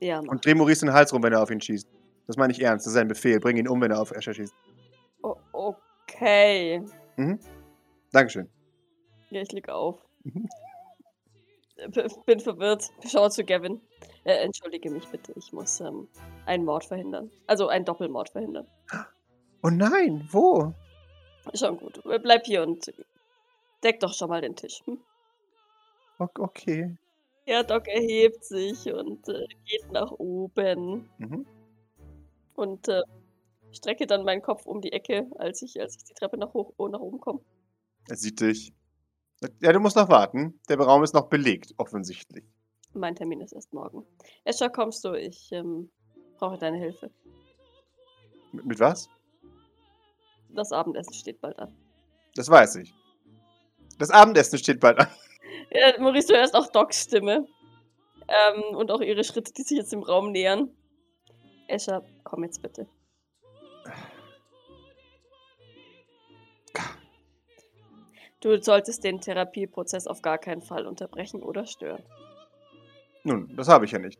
[0.00, 0.32] Ja, mach.
[0.32, 1.86] Und dreh Maurice den Hals rum, wenn er auf ihn schießt.
[2.26, 2.86] Das meine ich ernst.
[2.86, 3.40] Das ist ein Befehl.
[3.40, 4.54] Bring ihn um, wenn er auf Escher schießt.
[5.22, 6.82] Oh, okay.
[7.16, 7.38] Mhm.
[8.12, 8.48] Dankeschön.
[9.30, 9.98] Ja, ich leg auf.
[10.24, 10.48] Mhm.
[11.92, 12.90] B bin verwirrt.
[13.08, 13.80] Schau zu Gavin.
[14.24, 15.32] Äh, entschuldige mich bitte.
[15.36, 16.08] Ich muss ähm,
[16.46, 17.30] einen Mord verhindern.
[17.46, 18.66] Also einen Doppelmord verhindern.
[19.62, 20.74] Oh nein, wo?
[21.54, 22.00] Schon gut.
[22.22, 22.92] Bleib hier und
[23.82, 24.82] deck doch schon mal den Tisch.
[24.84, 24.98] Hm?
[26.18, 26.96] Ok- Okay.
[27.46, 31.08] Ja, Doc erhebt sich und äh, geht nach oben.
[31.18, 31.46] Mhm.
[32.54, 33.02] Und äh,
[33.72, 36.72] strecke dann meinen Kopf um die Ecke, als ich, als ich die Treppe nach, hoch,
[36.76, 37.40] oh, nach oben komme.
[38.08, 38.72] Er sieht dich.
[39.60, 40.60] Ja, du musst noch warten.
[40.68, 42.44] Der Raum ist noch belegt, offensichtlich.
[42.92, 44.04] Mein Termin ist erst morgen.
[44.44, 45.14] Escher, kommst du?
[45.14, 45.90] Ich ähm,
[46.38, 47.10] brauche deine Hilfe.
[48.52, 49.08] Mit, mit was?
[50.50, 51.74] Das Abendessen steht bald an.
[52.34, 52.92] Das weiß ich.
[53.98, 55.08] Das Abendessen steht bald an.
[55.70, 57.46] Ja, Maurice, du hörst auch Docs Stimme.
[58.28, 60.70] Ähm, und auch ihre Schritte, die sich jetzt im Raum nähern.
[61.66, 62.88] Escher, komm jetzt bitte.
[68.40, 72.02] Du solltest den Therapieprozess auf gar keinen Fall unterbrechen oder stören.
[73.22, 74.18] Nun, das habe ich ja nicht.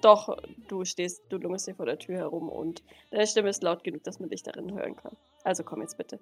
[0.00, 0.36] Doch,
[0.68, 4.04] du stehst, du lungerst hier vor der Tür herum und deine Stimme ist laut genug,
[4.04, 5.16] dass man dich darin hören kann.
[5.42, 6.20] Also komm jetzt bitte.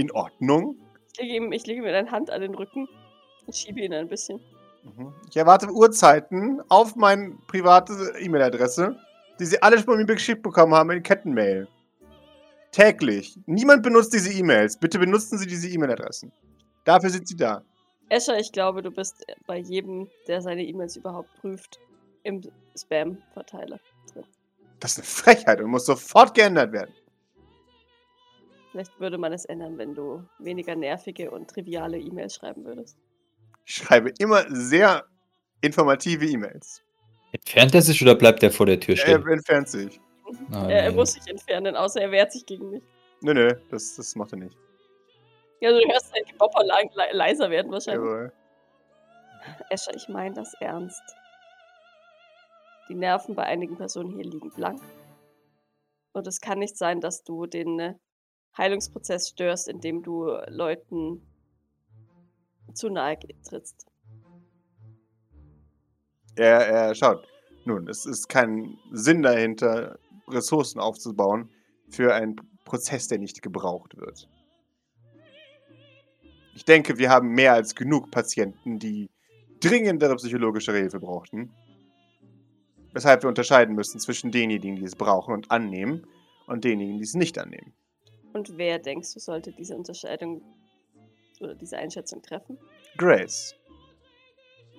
[0.00, 0.76] In Ordnung.
[1.12, 2.88] Ich lege ihm, ich lege ihm eine Hand an den Rücken
[3.46, 4.40] und schiebe ihn ein bisschen.
[4.82, 5.12] Mhm.
[5.28, 8.96] Ich erwarte Uhrzeiten auf meine private E-Mail-Adresse,
[9.38, 11.68] die Sie alle schon von mir geschickt bekommen haben in Kettenmail.
[12.72, 13.38] Täglich.
[13.44, 14.78] Niemand benutzt diese E-Mails.
[14.78, 16.32] Bitte benutzen Sie diese E-Mail-Adressen.
[16.84, 17.62] Dafür sind sie da.
[18.08, 21.78] Escher, ich glaube, du bist bei jedem, der seine E-Mails überhaupt prüft,
[22.22, 22.40] im
[22.74, 23.78] Spam-Verteiler
[24.10, 24.24] drin.
[24.78, 26.94] Das ist eine Frechheit und muss sofort geändert werden.
[28.70, 32.96] Vielleicht würde man es ändern, wenn du weniger nervige und triviale E-Mails schreiben würdest.
[33.64, 35.04] Ich schreibe immer sehr
[35.60, 36.82] informative E-Mails.
[37.32, 39.26] Entfernt er sich oder bleibt er vor der Tür Er stehen?
[39.28, 40.00] entfernt sich.
[40.52, 42.82] Ah, er, er muss sich entfernen, außer er wehrt sich gegen mich.
[43.22, 44.56] Nö, nö, das, das macht er nicht.
[45.60, 48.04] Ja, du hörst Gebopper le le leiser werden wahrscheinlich.
[48.04, 48.32] Jawohl.
[49.68, 51.02] Escher, ich meine das ernst.
[52.88, 54.80] Die Nerven bei einigen Personen hier liegen blank.
[56.12, 57.94] Und es kann nicht sein, dass du den äh,
[58.56, 61.22] Heilungsprozess störst, indem du Leuten
[62.74, 63.86] zu nahe trittst.
[66.36, 67.26] Er, er schaut.
[67.64, 69.98] Nun, es ist kein Sinn dahinter,
[70.28, 71.50] Ressourcen aufzubauen
[71.88, 74.28] für einen Prozess, der nicht gebraucht wird.
[76.54, 79.10] Ich denke, wir haben mehr als genug Patienten, die
[79.60, 81.50] dringendere psychologische Hilfe brauchten.
[82.92, 86.06] Weshalb wir unterscheiden müssen zwischen denjenigen, die es brauchen und annehmen,
[86.46, 87.72] und denjenigen, die es nicht annehmen.
[88.32, 90.42] Und wer denkst du, sollte diese Unterscheidung
[91.40, 92.58] oder diese Einschätzung treffen?
[92.96, 93.56] Grace.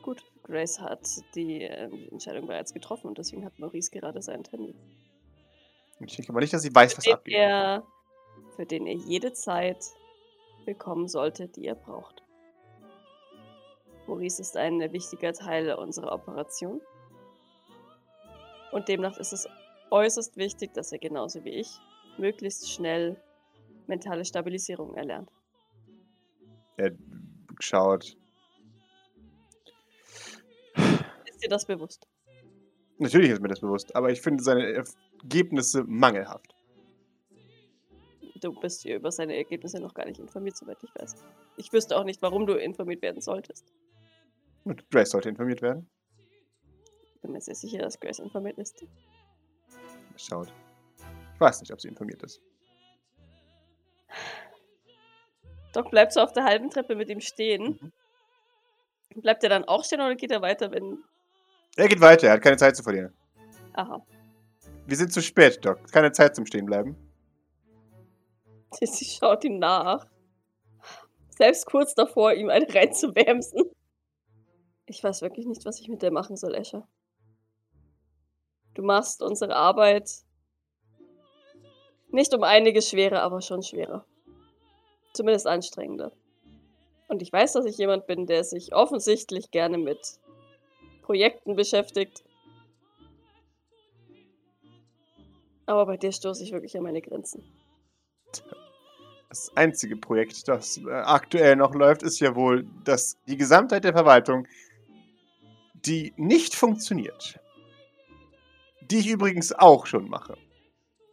[0.02, 4.76] Gut, Grace hat die äh, Entscheidung bereits getroffen und deswegen hat Maurice gerade seinen Termin.
[5.99, 7.36] Ich denke aber nicht, dass sie weiß, was Für den, abgeht.
[7.36, 7.84] er,
[8.56, 9.86] für den er jede Zeit
[10.66, 12.24] bekommen sollte, die er braucht.
[14.08, 16.82] Maurice ist ein wichtiger Teil unserer Operation.
[18.72, 19.47] Und demnach ist es
[19.91, 21.70] äußerst wichtig, dass er genauso wie ich
[22.18, 23.22] möglichst schnell
[23.88, 25.30] mentale Stabilisierung erlernt.
[26.78, 26.92] Er
[27.60, 28.18] schaut.
[31.26, 32.08] Ist dir das bewusst?
[32.98, 34.86] Natürlich ist mir das bewusst, aber ich finde seine
[35.24, 36.56] Ergebnisse mangelhaft.
[38.42, 41.16] Du bist hier über seine Ergebnisse noch gar nicht informiert, soweit ich weiß.
[41.58, 43.72] Ich wüsste auch nicht, warum du informiert werden solltest.
[44.64, 45.90] Und Grace sollte informiert werden.
[47.22, 48.84] Bin mir sehr sicher, dass Grace informiert ist.
[50.18, 50.52] Schaut.
[51.36, 52.42] Ich weiß nicht, ob sie informiert ist.
[55.74, 57.80] Doc bleibt so auf der halben Treppe mit ihm stehen.
[57.82, 59.22] Mhm.
[59.22, 61.04] Bleibt er dann auch stehen oder geht er weiter, wenn.
[61.76, 63.14] Er geht weiter, er hat keine Zeit zu verlieren.
[63.74, 64.06] Aha.
[64.86, 65.92] Wir sind zu spät, Doc.
[65.92, 66.96] Keine Zeit zum Stehenbleiben.
[68.74, 70.08] Sie schaut ihm nach.
[71.30, 73.64] Selbst kurz davor, ihm eine reinzuwämsen.
[74.86, 76.88] Ich weiß wirklich nicht, was ich mit der machen soll, Escher.
[78.74, 80.10] Du machst unsere Arbeit
[82.10, 84.06] nicht um einiges schwerer, aber schon schwerer.
[85.14, 86.12] Zumindest anstrengender.
[87.07, 89.99] Und ich weiß, dass ich jemand bin, der sich offensichtlich gerne mit
[91.01, 92.24] Projekten beschäftigt.
[95.66, 97.43] Aber bei dir stoße ich wirklich an meine Grenzen.
[99.28, 103.93] Das einzige Projekt, das äh, aktuell noch läuft, ist ja wohl, dass die Gesamtheit der
[103.93, 104.47] Verwaltung,
[105.74, 107.39] die nicht funktioniert,
[108.82, 110.38] die ich übrigens auch schon mache.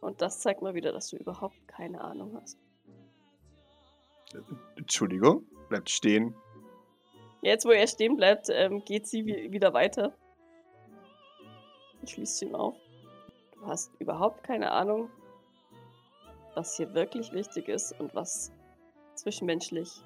[0.01, 2.57] Und das zeigt mal wieder, dass du überhaupt keine Ahnung hast.
[4.75, 6.35] Entschuldigung, bleibt stehen.
[7.41, 10.13] Jetzt, wo er stehen bleibt, ähm, geht sie wie wieder weiter.
[12.05, 12.75] schließt sie ihm auf.
[13.53, 15.09] Du hast überhaupt keine Ahnung,
[16.55, 18.51] was hier wirklich wichtig ist und was
[19.15, 20.01] zwischenmenschlich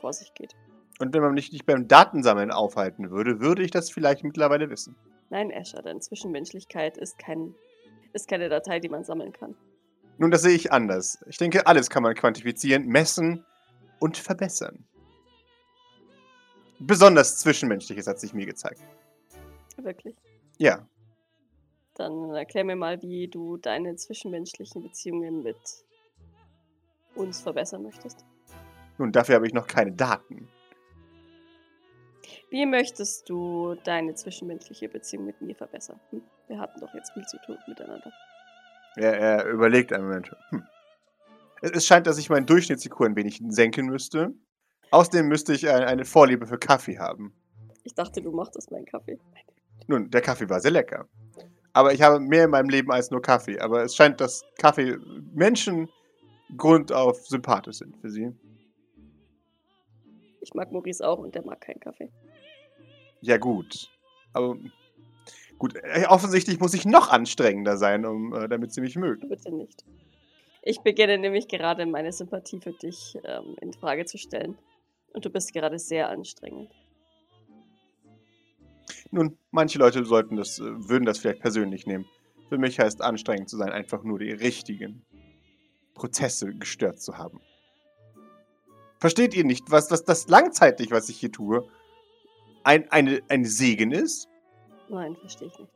[0.00, 0.54] vor sich geht.
[0.98, 4.96] Und wenn man mich nicht beim Datensammeln aufhalten würde, würde ich das vielleicht mittlerweile wissen.
[5.28, 7.54] Nein, Escher, denn Zwischenmenschlichkeit ist, kein,
[8.12, 9.56] ist keine Datei, die man sammeln kann.
[10.18, 11.18] Nun, das sehe ich anders.
[11.26, 13.44] Ich denke, alles kann man quantifizieren, messen
[13.98, 14.86] und verbessern.
[16.78, 18.82] Besonders Zwischenmenschliches hat sich mir gezeigt.
[19.76, 20.16] Wirklich.
[20.58, 20.86] Ja.
[21.94, 25.56] Dann erklär mir mal, wie du deine zwischenmenschlichen Beziehungen mit
[27.14, 28.24] uns verbessern möchtest.
[28.98, 30.48] Nun, dafür habe ich noch keine Daten.
[32.50, 36.00] Wie möchtest du deine zwischenmenschliche Beziehung mit mir verbessern?
[36.10, 36.22] Hm?
[36.48, 38.12] Wir hatten doch jetzt viel zu tun miteinander.
[38.96, 40.30] Er, er überlegt einen Moment.
[40.50, 40.64] Hm.
[41.60, 44.34] Es, es scheint, dass ich meinen Durchschnitts-IQ ein wenig senken müsste.
[44.90, 47.34] Außerdem müsste ich ein, eine Vorliebe für Kaffee haben.
[47.84, 49.18] Ich dachte, du mochtest meinen Kaffee.
[49.86, 51.06] Nun, der Kaffee war sehr lecker.
[51.72, 53.60] Aber ich habe mehr in meinem Leben als nur Kaffee.
[53.60, 54.96] Aber es scheint, dass Kaffee
[55.34, 55.88] Menschen
[56.56, 58.32] grundauf sympathisch sind für sie.
[60.40, 62.10] Ich mag Maurice auch und der mag keinen Kaffee.
[63.20, 63.90] Ja, gut.
[64.32, 64.56] Aber
[65.58, 69.28] gut, äh, offensichtlich muss ich noch anstrengender sein, um, äh, damit sie mich mögen.
[69.28, 69.84] Bitte nicht.
[70.62, 74.58] Ich beginne nämlich gerade meine Sympathie für dich ähm, in Frage zu stellen.
[75.12, 76.70] Und du bist gerade sehr anstrengend.
[79.10, 82.06] Nun, manche Leute sollten das, äh, würden das vielleicht persönlich nehmen.
[82.48, 85.04] Für mich heißt anstrengend zu sein, einfach nur die richtigen
[85.94, 87.40] Prozesse gestört zu haben.
[88.98, 91.68] Versteht ihr nicht, was, was das langzeitig, was ich hier tue,
[92.64, 94.28] ein, eine, ein Segen ist?
[94.88, 95.72] Nein, verstehe ich nicht.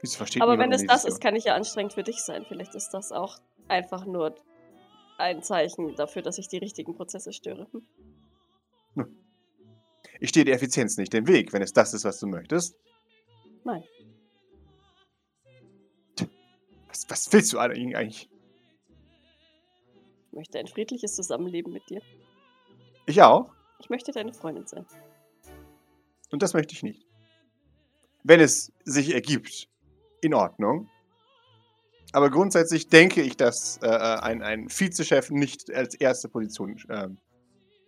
[0.00, 2.44] Wieso versteht Aber wenn es das ist, kann ich ja anstrengend für dich sein.
[2.46, 3.38] Vielleicht ist das auch
[3.68, 4.34] einfach nur
[5.18, 7.66] ein Zeichen dafür, dass ich die richtigen Prozesse störe.
[8.94, 9.16] Hm.
[10.20, 12.76] Ich stehe der Effizienz nicht im Weg, wenn es das ist, was du möchtest.
[13.64, 13.82] Nein.
[16.88, 18.30] Was, was willst du eigentlich?
[20.26, 22.00] Ich möchte ein friedliches Zusammenleben mit dir.
[23.06, 23.50] Ich auch.
[23.78, 24.86] Ich möchte deine Freundin sein.
[26.30, 27.06] Und das möchte ich nicht.
[28.24, 29.68] Wenn es sich ergibt,
[30.20, 30.90] in Ordnung.
[32.12, 37.08] Aber grundsätzlich denke ich, dass äh, ein, ein Vizechef nicht als erste Position äh,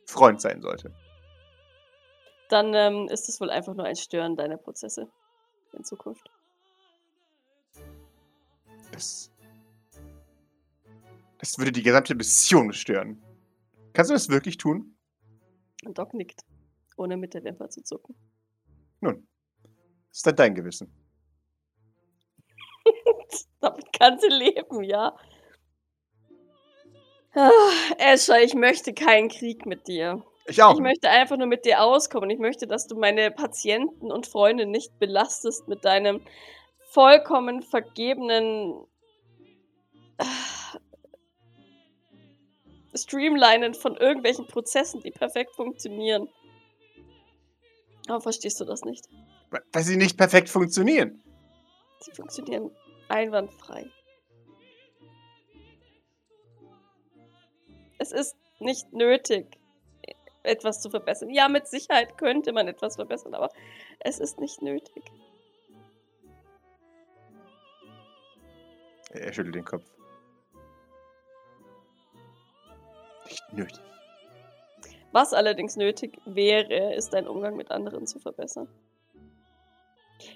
[0.06, 0.92] Freund sein sollte.
[2.48, 5.08] Dann ähm, ist es wohl einfach nur ein Stören deiner Prozesse
[5.72, 6.30] in Zukunft.
[8.92, 9.30] Das,
[11.38, 13.22] das würde die gesamte Mission stören.
[13.92, 14.96] Kannst du das wirklich tun?
[15.84, 16.44] Und Doc nickt,
[16.96, 18.16] ohne mit der Wimper zu zucken.
[19.00, 19.26] Nun,
[20.10, 20.92] ist dann dein Gewissen.
[23.60, 25.16] Damit kann sie leben, ja.
[27.34, 27.50] Ah,
[27.98, 30.24] Escher, ich möchte keinen Krieg mit dir.
[30.46, 30.74] Ich auch.
[30.74, 32.30] Ich möchte einfach nur mit dir auskommen.
[32.30, 36.22] Ich möchte, dass du meine Patienten und Freunde nicht belastest mit deinem
[36.90, 38.86] vollkommen vergebenen
[40.16, 40.24] ah,
[42.94, 46.28] Streamlinen von irgendwelchen Prozessen, die perfekt funktionieren.
[48.08, 49.06] Aber verstehst du das nicht?
[49.50, 51.22] Weil sie nicht perfekt funktionieren.
[52.00, 52.70] Sie funktionieren
[53.08, 53.90] einwandfrei.
[57.98, 59.58] Es ist nicht nötig,
[60.42, 61.30] etwas zu verbessern.
[61.30, 63.50] Ja, mit Sicherheit könnte man etwas verbessern, aber
[64.00, 65.04] es ist nicht nötig.
[69.10, 69.84] Er schüttelt den Kopf.
[73.24, 73.97] Nicht nötig.
[75.12, 78.68] Was allerdings nötig wäre, ist dein Umgang mit anderen zu verbessern.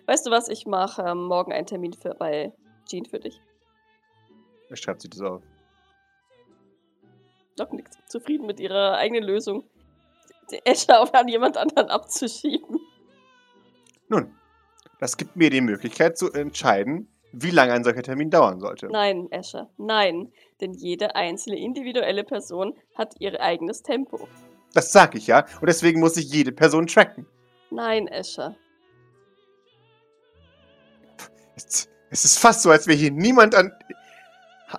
[0.06, 2.52] Weißt du was, ich mache ähm, morgen einen Termin für, bei
[2.88, 3.40] Jean für dich.
[4.68, 5.42] Er schreibt sich das auf.
[7.56, 7.98] Doch nichts.
[8.06, 9.64] Zufrieden mit ihrer eigenen Lösung,
[10.50, 12.80] die Escher auf an jemand anderen abzuschieben.
[14.08, 14.34] Nun,
[14.98, 18.86] das gibt mir die Möglichkeit zu entscheiden, wie lange ein solcher Termin dauern sollte.
[18.88, 20.32] Nein, Escher, nein.
[20.60, 24.28] Denn jede einzelne individuelle Person hat ihr eigenes Tempo.
[24.74, 25.44] Das sag ich ja.
[25.60, 27.26] Und deswegen muss ich jede Person tracken.
[27.70, 28.56] Nein, Escher.
[31.56, 33.72] Es, es ist fast so, als wäre hier niemand an,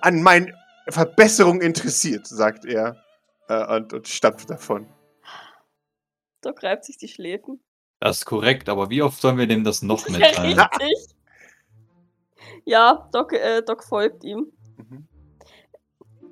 [0.02, 0.52] an meinen
[0.88, 3.02] Verbesserungen interessiert, sagt er
[3.48, 4.86] äh, und, und stampft davon.
[6.40, 7.60] Doc reibt sich die Schläfen.
[8.00, 10.58] Das ist korrekt, aber wie oft sollen wir dem das noch Ja, mitteilen?
[10.58, 11.14] richtig.
[12.66, 14.52] Ja, Doc, äh, Doc folgt ihm.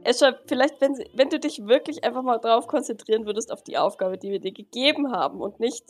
[0.05, 4.19] Escher, vielleicht, wenn, wenn du dich wirklich einfach mal drauf konzentrieren würdest, auf die Aufgabe,
[4.19, 5.85] die wir dir gegeben haben und nicht,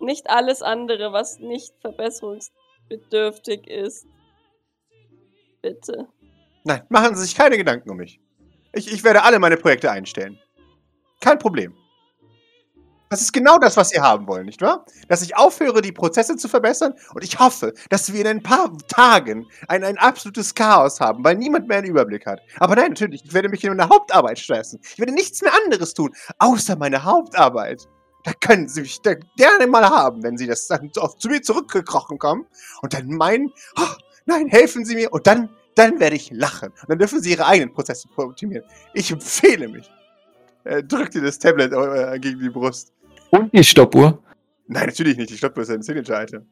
[0.00, 4.06] nicht alles andere, was nicht verbesserungsbedürftig ist.
[5.62, 6.08] Bitte.
[6.64, 8.20] Nein, machen Sie sich keine Gedanken um mich.
[8.72, 10.38] Ich, ich werde alle meine Projekte einstellen.
[11.20, 11.74] Kein Problem.
[13.08, 14.84] Das ist genau das, was Sie haben wollen, nicht wahr?
[15.08, 18.76] Dass ich aufhöre, die Prozesse zu verbessern und ich hoffe, dass wir in ein paar
[18.88, 22.40] Tagen ein, ein absolutes Chaos haben, weil niemand mehr einen Überblick hat.
[22.58, 24.80] Aber nein, natürlich, ich werde mich in meine Hauptarbeit stressen.
[24.82, 27.86] Ich werde nichts mehr anderes tun, außer meine Hauptarbeit.
[28.24, 29.00] Da können Sie mich
[29.36, 32.44] gerne mal haben, wenn Sie das dann zu mir zurückgekrochen kommen
[32.82, 33.94] und dann meinen, oh,
[34.24, 36.70] nein, helfen Sie mir und dann, dann werde ich lachen.
[36.70, 38.64] Und dann dürfen Sie Ihre eigenen Prozesse optimieren.
[38.94, 39.88] Ich empfehle mich.
[40.66, 42.92] Er drückt dir das Tablet äh, gegen die Brust.
[43.30, 44.22] Und die Stoppuhr?
[44.66, 45.30] Nein, natürlich nicht.
[45.30, 46.46] Die Stoppuhr ist ein Signature-Item.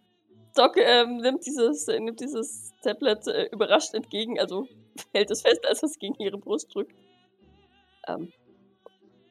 [0.54, 4.68] Doc ähm, nimmt, dieses, äh, nimmt dieses Tablet äh, überrascht entgegen, also
[5.12, 6.94] hält es fest, als es gegen ihre Brust drückt.
[8.06, 8.32] Ähm,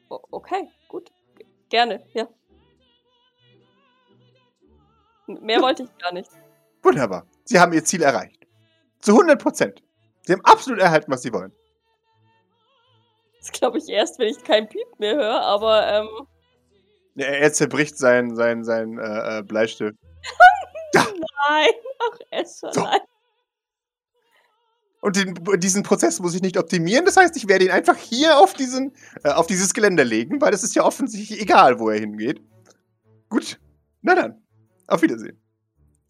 [0.08, 1.10] okay, gut.
[1.36, 2.28] G gerne, ja.
[5.26, 6.30] Mehr wollte ich gar nicht.
[6.82, 7.26] Wunderbar.
[7.44, 8.46] Sie haben Ihr Ziel erreicht.
[9.00, 9.82] Zu 100 Prozent.
[10.22, 11.52] Sie haben absolut erhalten, was Sie wollen.
[13.38, 16.26] Das glaube ich erst, wenn ich keinen Piep mehr höre, aber ähm,
[17.16, 19.96] er zerbricht seinen sein, sein, äh, äh Bleistift.
[20.94, 22.82] nein, ach Escher, so.
[22.82, 23.00] nein.
[25.00, 27.04] Und den, diesen Prozess muss ich nicht optimieren.
[27.04, 28.92] Das heißt, ich werde ihn einfach hier auf, diesen,
[29.22, 32.40] äh, auf dieses Geländer legen, weil es ist ja offensichtlich egal, wo er hingeht.
[33.28, 33.60] Gut,
[34.00, 34.42] na dann.
[34.86, 35.38] Auf Wiedersehen.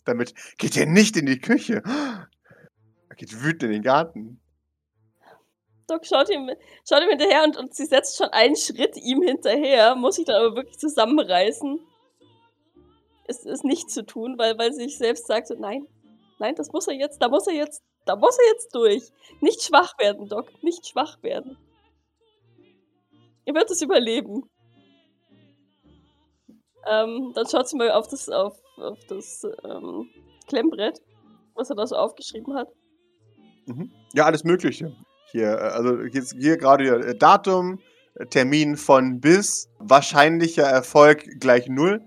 [0.05, 1.83] Damit geht er nicht in die Küche.
[1.85, 4.41] Er geht wütend in den Garten.
[5.87, 6.51] Doc schaut ihm,
[6.89, 10.37] schaut ihm hinterher und, und sie setzt schon einen Schritt ihm hinterher, muss sich dann
[10.37, 11.81] aber wirklich zusammenreißen,
[13.27, 15.87] es, es nicht zu tun, weil, weil sie sich selbst sagt, so, nein,
[16.39, 19.11] nein, das muss er jetzt, da muss er jetzt, da muss er jetzt durch.
[19.41, 21.57] Nicht schwach werden, Doc, nicht schwach werden.
[23.47, 24.49] Er wird es überleben.
[26.87, 30.11] Ähm, dann schaut sie mal auf das, auf, auf das ähm,
[30.49, 31.01] Klemmbrett,
[31.55, 32.69] was er da so aufgeschrieben hat.
[33.67, 33.91] Mhm.
[34.13, 34.95] Ja, alles Mögliche.
[35.33, 37.81] Hier, äh, also jetzt hier gerade äh, Datum,
[38.15, 42.01] äh, Termin von bis, wahrscheinlicher Erfolg gleich null,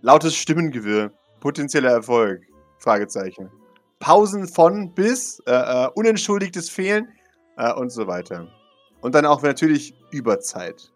[0.00, 2.42] lautes Stimmengewirr, potenzieller Erfolg,
[2.78, 3.50] Fragezeichen.
[3.98, 7.08] Pausen von bis, äh, äh, unentschuldigtes Fehlen
[7.56, 8.48] äh, und so weiter.
[9.02, 10.92] Und dann auch natürlich Überzeit.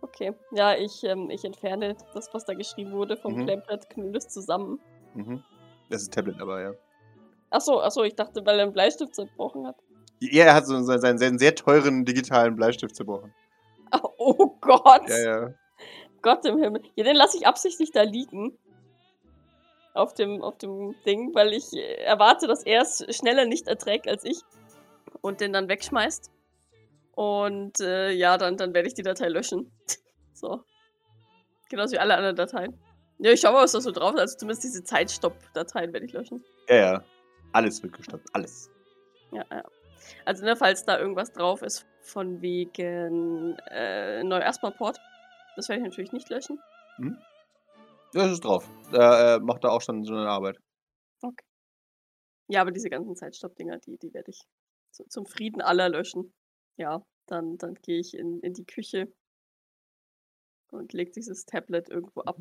[0.00, 3.44] Okay, ja, ich, ähm, ich entferne das, was da geschrieben wurde vom mhm.
[3.44, 4.80] Klemmbrett, knüll es zusammen.
[5.14, 5.42] Mhm.
[5.90, 6.72] Das ist Tablet aber, ja.
[7.50, 9.76] Achso, achso, ich dachte, weil er einen Bleistift zerbrochen hat.
[10.20, 13.34] Ja, er hat so seinen, seinen sehr teuren digitalen Bleistift zerbrochen.
[14.18, 15.08] Oh Gott.
[15.08, 15.54] Ja, ja.
[16.20, 16.82] Gott im Himmel.
[16.94, 18.58] Ja, den lasse ich absichtlich da liegen.
[19.94, 24.24] Auf dem, auf dem Ding, weil ich erwarte, dass er es schneller nicht erträgt als
[24.24, 24.40] ich.
[25.22, 26.30] Und den dann wegschmeißt.
[27.14, 29.72] Und äh, ja, dann, dann werde ich die Datei löschen.
[30.34, 30.62] so.
[31.70, 32.78] Genauso wie alle anderen Dateien.
[33.18, 34.20] Ja, ich schau mal, was da so drauf ist.
[34.20, 36.44] Also zumindest diese Zeitstopp-Dateien werde ich löschen.
[36.68, 37.04] Ja, ja.
[37.52, 38.28] Alles wird gestoppt.
[38.32, 38.70] Alles.
[39.32, 39.64] Ja, ja.
[40.24, 45.00] Also, ne, falls da irgendwas drauf ist von wegen äh, Neu-Erstmal-Port,
[45.56, 46.58] das werde ich natürlich nicht löschen.
[46.98, 47.18] Mhm.
[48.12, 48.68] Das ist drauf.
[48.92, 50.58] Da äh, macht er auch schon so eine Arbeit.
[51.20, 51.44] Okay.
[52.48, 54.40] Ja, aber diese ganzen Zeitstopp-Dinger, die, die werde ich
[54.90, 56.32] zu, zum Frieden aller löschen.
[56.76, 59.12] Ja, dann, dann gehe ich in, in die Küche
[60.70, 62.38] und lege dieses Tablet irgendwo ab.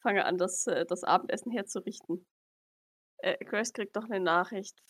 [0.00, 2.26] Fange an, das, äh, das Abendessen herzurichten.
[3.18, 4.80] Äh, Grace kriegt doch eine Nachricht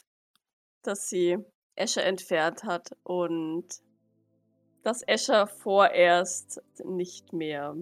[0.83, 1.39] dass sie
[1.75, 3.67] Escher entfernt hat und
[4.83, 7.77] dass Escher vorerst nicht mehr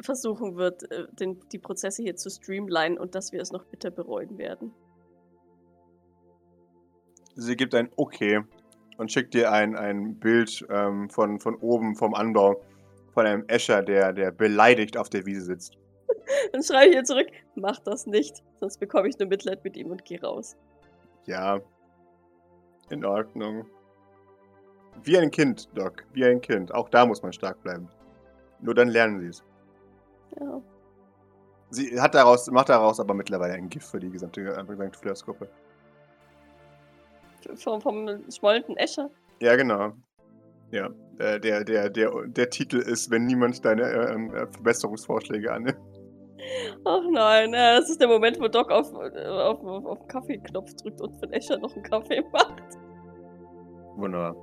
[0.00, 3.90] versuchen wird, äh, den, die Prozesse hier zu streamlinen und dass wir es noch bitter
[3.90, 4.72] bereuen werden.
[7.34, 8.42] Sie gibt ein Okay
[8.96, 12.62] und schickt dir ein, ein Bild ähm, von, von oben vom Anbau
[13.12, 15.78] von einem Escher, der, der beleidigt auf der Wiese sitzt.
[16.52, 19.90] Dann schreibe ich ihr zurück, mach das nicht, sonst bekomme ich nur Mitleid mit ihm
[19.90, 20.56] und gehe raus.
[21.28, 21.60] Ja.
[22.88, 23.66] In Ordnung.
[25.02, 26.04] Wie ein Kind, Doc.
[26.14, 26.74] Wie ein Kind.
[26.74, 27.88] Auch da muss man stark bleiben.
[28.60, 29.44] Nur dann lernen sie es.
[30.40, 30.62] Ja.
[31.70, 34.42] Sie hat daraus, macht daraus aber mittlerweile ein Gift für die gesamte
[35.00, 35.50] Flirts-Gruppe.
[37.56, 39.10] Vom, vom schmollenden Escher?
[39.40, 39.92] Ja, genau.
[40.70, 45.52] Ja, äh, der, der, der, der Titel ist, wenn niemand deine äh, ähm, äh, Verbesserungsvorschläge
[45.52, 45.78] annimmt.
[46.84, 51.16] Ach nein, das ist der Moment, wo Doc auf, auf, auf, auf Kaffeeknopf drückt und
[51.18, 52.62] von Escher noch einen Kaffee macht.
[53.96, 54.36] Wunderbar.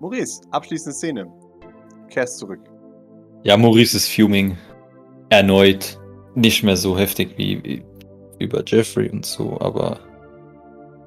[0.00, 1.32] Maurice, abschließende Szene.
[2.08, 2.60] Kehrst zurück.
[3.42, 4.56] Ja, Maurice ist fuming.
[5.30, 5.98] Erneut.
[6.34, 7.84] Nicht mehr so heftig wie, wie
[8.38, 9.98] über Jeffrey und so, aber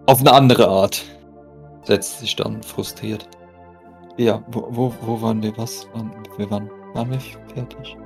[0.06, 1.04] auf eine andere Art.
[1.84, 3.28] Setzt sich dann frustriert.
[4.18, 5.58] Ja, wo, wo, wo waren wir?
[5.58, 5.88] Was?
[5.94, 7.20] Waren, wir waren, waren wir
[7.54, 7.98] fertig?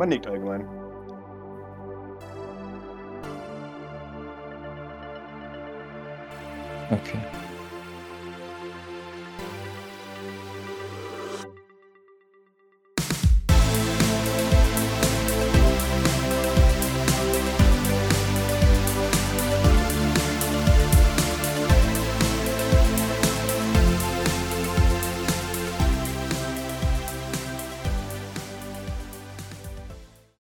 [0.00, 0.66] Man nickt allgemein.
[6.90, 7.20] Okay.